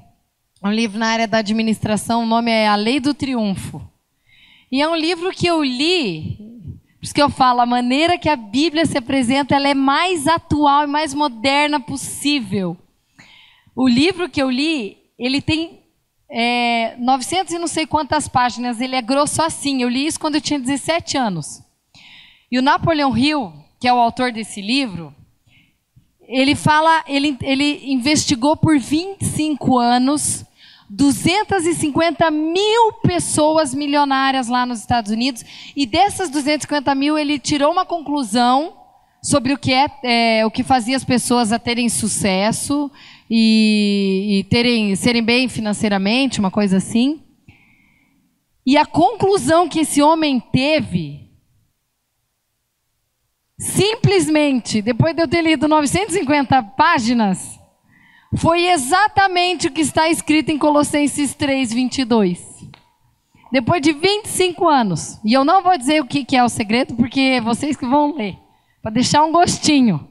um 0.64 0.72
livro 0.72 1.00
na 1.00 1.08
área 1.08 1.28
da 1.28 1.40
administração, 1.40 2.24
o 2.24 2.28
nome 2.28 2.52
é 2.52 2.68
A 2.68 2.76
Lei 2.76 3.00
do 3.00 3.14
Triunfo. 3.14 3.82
E 4.72 4.82
é 4.82 4.88
um 4.88 4.96
livro 4.96 5.32
que 5.32 5.48
eu 5.48 5.64
li, 5.64 6.38
por 7.00 7.04
isso 7.04 7.14
que 7.14 7.22
eu 7.22 7.30
falo, 7.30 7.60
a 7.60 7.66
maneira 7.66 8.20
que 8.20 8.30
a 8.30 8.36
Bíblia 8.36 8.86
se 8.86 8.98
apresenta, 8.98 9.56
ela 9.56 9.68
é 9.68 9.74
mais 9.74 10.28
atual 10.28 10.84
e 10.84 10.88
mais 10.88 11.14
moderna 11.14 11.80
possível. 11.80 12.78
O 13.82 13.88
livro 13.88 14.28
que 14.28 14.42
eu 14.42 14.52
li, 14.52 14.98
ele 15.18 15.42
tem 15.42 15.80
é, 16.30 16.98
900 16.98 17.54
e 17.54 17.58
não 17.58 17.66
sei 17.66 17.86
quantas 17.86 18.28
páginas, 18.28 18.82
ele 18.82 18.94
é 18.94 19.02
grosso 19.02 19.42
assim. 19.42 19.82
Eu 19.82 19.88
li 19.88 20.06
isso 20.06 20.20
quando 20.20 20.36
eu 20.36 20.42
tinha 20.42 20.60
17 20.60 21.18
anos. 21.18 21.64
E 22.52 22.60
o 22.60 22.62
Napoleão 22.62 23.18
Hill, 23.18 23.54
que 23.80 23.88
é 23.88 23.94
o 23.94 23.98
autor 23.98 24.34
desse 24.34 24.62
livro, 24.62 25.16
ele 26.28 26.56
fala, 26.56 27.06
ele, 27.08 27.38
ele 27.42 27.90
investigou 27.94 28.58
por 28.58 28.78
25 28.78 29.80
anos 29.80 30.44
250 30.90 32.30
mil 32.32 32.92
pessoas 33.02 33.74
milionárias 33.74 34.50
lá 34.50 34.66
nos 34.66 34.82
Estados 34.82 35.10
Unidos, 35.10 35.46
e 35.74 35.86
dessas 35.86 36.30
250 36.30 36.94
mil 36.96 37.18
ele 37.18 37.40
tirou 37.40 37.72
uma 37.72 37.86
conclusão 37.86 38.74
sobre 39.24 39.54
o 39.54 39.58
que 39.58 39.72
é, 39.72 39.90
é 40.04 40.46
o 40.46 40.52
que 40.52 40.64
fazia 40.64 40.98
as 40.98 41.06
pessoas 41.06 41.54
a 41.54 41.60
terem 41.60 41.88
sucesso 41.88 42.92
e, 43.30 44.40
e 44.40 44.44
terem, 44.46 44.96
serem 44.96 45.24
bem 45.24 45.48
financeiramente, 45.48 46.40
uma 46.40 46.50
coisa 46.50 46.78
assim. 46.78 47.22
E 48.66 48.78
a 48.78 48.86
conclusão 48.86 49.68
que 49.68 49.80
esse 49.80 50.02
homem 50.02 50.40
teve, 50.40 51.30
simplesmente, 53.58 54.82
depois 54.82 55.16
de 55.16 55.22
eu 55.22 55.28
ter 55.28 55.42
lido 55.42 55.68
950 55.68 56.64
páginas, 56.64 57.60
foi 58.38 58.68
exatamente 58.68 59.68
o 59.68 59.72
que 59.72 59.82
está 59.82 60.08
escrito 60.10 60.50
em 60.50 60.58
Colossenses 60.58 61.34
3, 61.34 61.74
22. 61.74 62.50
Depois 63.52 63.82
de 63.82 63.92
25 63.92 64.68
anos, 64.68 65.20
e 65.26 65.34
eu 65.34 65.44
não 65.44 65.64
vou 65.64 65.76
dizer 65.76 66.02
o 66.02 66.06
que, 66.06 66.36
é 66.36 66.44
o 66.44 66.50
segredo, 66.50 66.96
porque 66.96 67.42
vocês 67.42 67.76
que 67.76 67.86
vão 67.86 68.16
ler, 68.16 68.38
para 68.82 68.92
deixar 68.92 69.24
um 69.24 69.32
gostinho. 69.32 70.08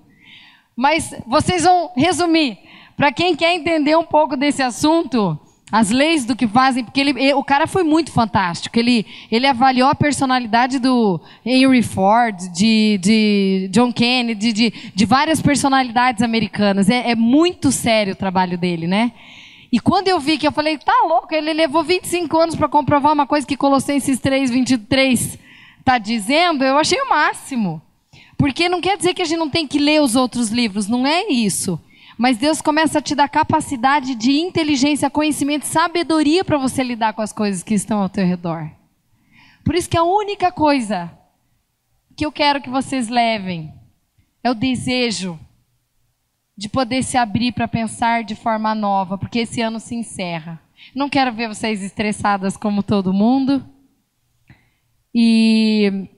Mas 0.76 1.14
vocês 1.26 1.62
vão 1.62 1.92
resumir. 1.96 2.58
Para 2.98 3.12
quem 3.12 3.36
quer 3.36 3.54
entender 3.54 3.96
um 3.96 4.02
pouco 4.02 4.36
desse 4.36 4.60
assunto, 4.60 5.38
as 5.70 5.88
leis 5.88 6.24
do 6.24 6.34
que 6.34 6.48
fazem, 6.48 6.82
porque 6.82 6.98
ele, 6.98 7.32
o 7.32 7.44
cara 7.44 7.68
foi 7.68 7.84
muito 7.84 8.10
fantástico. 8.10 8.76
Ele, 8.76 9.06
ele 9.30 9.46
avaliou 9.46 9.88
a 9.88 9.94
personalidade 9.94 10.80
do 10.80 11.20
Henry 11.46 11.80
Ford, 11.80 12.36
de, 12.52 12.98
de 13.00 13.68
John 13.70 13.92
Kennedy, 13.92 14.52
de, 14.52 14.70
de 14.92 15.06
várias 15.06 15.40
personalidades 15.40 16.22
americanas. 16.22 16.90
É, 16.90 17.12
é, 17.12 17.14
muito 17.14 17.70
sério 17.70 18.14
o 18.14 18.16
trabalho 18.16 18.58
dele, 18.58 18.88
né? 18.88 19.12
E 19.70 19.78
quando 19.78 20.08
eu 20.08 20.18
vi 20.18 20.36
que 20.36 20.48
eu 20.48 20.52
falei, 20.52 20.76
tá 20.76 21.04
louco, 21.06 21.32
ele 21.32 21.52
levou 21.52 21.84
25 21.84 22.36
anos 22.36 22.56
para 22.56 22.68
comprovar 22.68 23.12
uma 23.12 23.28
coisa 23.28 23.46
que 23.46 23.56
Colossenses 23.56 24.18
3, 24.18 24.50
23 24.50 25.38
está 25.78 25.98
dizendo, 25.98 26.64
eu 26.64 26.76
achei 26.76 27.00
o 27.00 27.08
máximo. 27.08 27.80
Porque 28.36 28.68
não 28.68 28.80
quer 28.80 28.96
dizer 28.96 29.14
que 29.14 29.22
a 29.22 29.24
gente 29.24 29.38
não 29.38 29.48
tem 29.48 29.68
que 29.68 29.78
ler 29.78 30.02
os 30.02 30.16
outros 30.16 30.48
livros, 30.48 30.88
não 30.88 31.06
é 31.06 31.28
isso. 31.28 31.78
Mas 32.18 32.36
Deus 32.36 32.60
começa 32.60 32.98
a 32.98 33.02
te 33.02 33.14
dar 33.14 33.28
capacidade 33.28 34.16
de 34.16 34.32
inteligência, 34.32 35.08
conhecimento, 35.08 35.64
sabedoria 35.64 36.44
para 36.44 36.58
você 36.58 36.82
lidar 36.82 37.12
com 37.12 37.22
as 37.22 37.32
coisas 37.32 37.62
que 37.62 37.74
estão 37.74 38.02
ao 38.02 38.08
teu 38.08 38.26
redor. 38.26 38.68
Por 39.64 39.76
isso 39.76 39.88
que 39.88 39.96
a 39.96 40.02
única 40.02 40.50
coisa 40.50 41.16
que 42.16 42.26
eu 42.26 42.32
quero 42.32 42.60
que 42.60 42.68
vocês 42.68 43.08
levem 43.08 43.72
é 44.42 44.50
o 44.50 44.54
desejo 44.54 45.38
de 46.56 46.68
poder 46.68 47.04
se 47.04 47.16
abrir 47.16 47.52
para 47.52 47.68
pensar 47.68 48.24
de 48.24 48.34
forma 48.34 48.74
nova, 48.74 49.16
porque 49.16 49.38
esse 49.38 49.60
ano 49.60 49.78
se 49.78 49.94
encerra. 49.94 50.60
Não 50.92 51.08
quero 51.08 51.32
ver 51.32 51.46
vocês 51.46 51.80
estressadas 51.84 52.56
como 52.56 52.82
todo 52.82 53.12
mundo. 53.12 53.64
E 55.14 56.08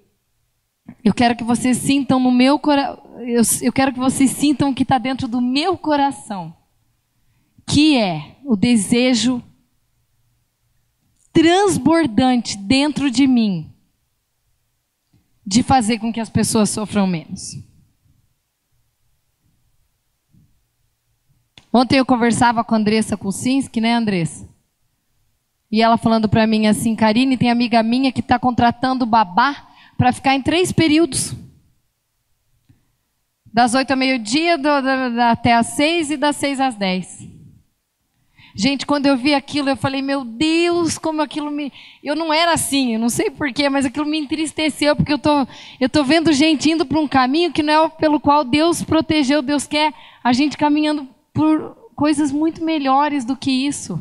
eu 1.05 1.15
quero 1.15 1.37
que 1.37 1.45
vocês 1.45 1.77
sintam 1.79 2.21
no 2.21 2.31
meu 2.31 2.59
coração 2.59 3.11
eu, 3.21 3.43
eu 3.63 3.73
quero 3.73 3.93
que 3.93 3.99
vocês 3.99 4.31
sintam 4.31 4.71
o 4.71 4.75
que 4.75 4.83
está 4.83 4.99
dentro 4.99 5.29
do 5.29 5.41
meu 5.41 5.77
coração, 5.77 6.57
que 7.67 7.97
é 7.99 8.37
o 8.45 8.57
desejo 8.57 9.43
transbordante 11.33 12.57
dentro 12.57 13.11
de 13.11 13.27
mim 13.27 13.73
de 15.47 15.63
fazer 15.63 15.99
com 15.99 16.13
que 16.13 16.21
as 16.21 16.31
pessoas 16.31 16.71
sofram 16.71 17.07
menos. 17.07 17.59
Ontem 21.73 21.99
eu 21.99 22.07
conversava 22.07 22.65
com 22.65 22.75
a 22.75 22.79
Andressa 22.79 23.17
Kucinski, 23.17 23.81
né, 23.81 23.95
Andressa? 23.95 24.49
E 25.71 25.81
ela 25.81 25.97
falando 25.97 26.29
para 26.29 26.47
mim 26.47 26.67
assim, 26.67 26.97
Karine, 26.97 27.37
tem 27.37 27.51
amiga 27.51 27.83
minha 27.83 28.11
que 28.11 28.21
está 28.21 28.39
contratando 28.41 29.07
babá 29.07 29.70
para 30.01 30.15
ficar 30.15 30.35
em 30.35 30.41
três 30.41 30.73
períodos. 30.73 31.35
Das 33.53 33.75
oito 33.75 33.91
ao 33.91 33.99
meio-dia 33.99 34.57
até 35.31 35.53
às 35.53 35.67
seis 35.67 36.11
e 36.11 36.17
das 36.17 36.37
seis 36.37 36.59
às 36.59 36.75
dez. 36.75 37.29
Gente, 38.55 38.87
quando 38.87 39.05
eu 39.05 39.15
vi 39.15 39.35
aquilo, 39.35 39.69
eu 39.69 39.77
falei, 39.77 40.01
meu 40.01 40.25
Deus, 40.25 40.97
como 40.97 41.21
aquilo 41.21 41.51
me. 41.51 41.71
Eu 42.03 42.17
não 42.17 42.33
era 42.33 42.55
assim, 42.55 42.95
eu 42.95 42.99
não 42.99 43.11
sei 43.11 43.29
porquê, 43.29 43.69
mas 43.69 43.85
aquilo 43.85 44.07
me 44.07 44.19
entristeceu, 44.19 44.97
porque 44.97 45.13
eu 45.13 45.19
tô, 45.19 45.47
eu 45.79 45.89
tô 45.91 46.03
vendo 46.03 46.33
gente 46.33 46.71
indo 46.71 46.87
para 46.87 46.99
um 46.99 47.07
caminho 47.07 47.53
que 47.53 47.63
não 47.63 47.85
é 47.85 47.89
pelo 47.91 48.19
qual 48.19 48.43
Deus 48.43 48.83
protegeu, 48.83 49.43
Deus 49.43 49.67
quer 49.67 49.93
a 50.25 50.33
gente 50.33 50.57
caminhando 50.57 51.07
por 51.35 51.77
coisas 51.95 52.33
muito 52.33 52.65
melhores 52.65 53.23
do 53.23 53.37
que 53.37 53.51
isso. 53.51 54.01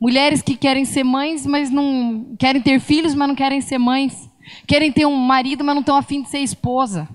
Mulheres 0.00 0.40
que 0.40 0.56
querem 0.56 0.86
ser 0.86 1.04
mães, 1.04 1.44
mas 1.44 1.70
não. 1.70 2.34
querem 2.38 2.62
ter 2.62 2.80
filhos, 2.80 3.14
mas 3.14 3.28
não 3.28 3.34
querem 3.34 3.60
ser 3.60 3.76
mães. 3.76 4.29
Querem 4.66 4.92
ter 4.92 5.06
um 5.06 5.16
marido, 5.16 5.64
mas 5.64 5.74
não 5.74 5.80
estão 5.80 5.96
afim 5.96 6.22
de 6.22 6.28
ser 6.28 6.38
esposa. 6.38 7.08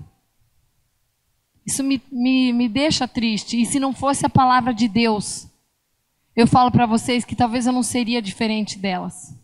Isso 1.64 1.82
me, 1.82 2.00
me, 2.10 2.52
me 2.52 2.68
deixa 2.68 3.08
triste. 3.08 3.60
E 3.60 3.66
se 3.66 3.80
não 3.80 3.92
fosse 3.92 4.24
a 4.24 4.30
palavra 4.30 4.72
de 4.72 4.86
Deus, 4.86 5.48
eu 6.34 6.46
falo 6.46 6.70
para 6.70 6.86
vocês 6.86 7.24
que 7.24 7.34
talvez 7.34 7.66
eu 7.66 7.72
não 7.72 7.82
seria 7.82 8.22
diferente 8.22 8.78
delas. 8.78 9.34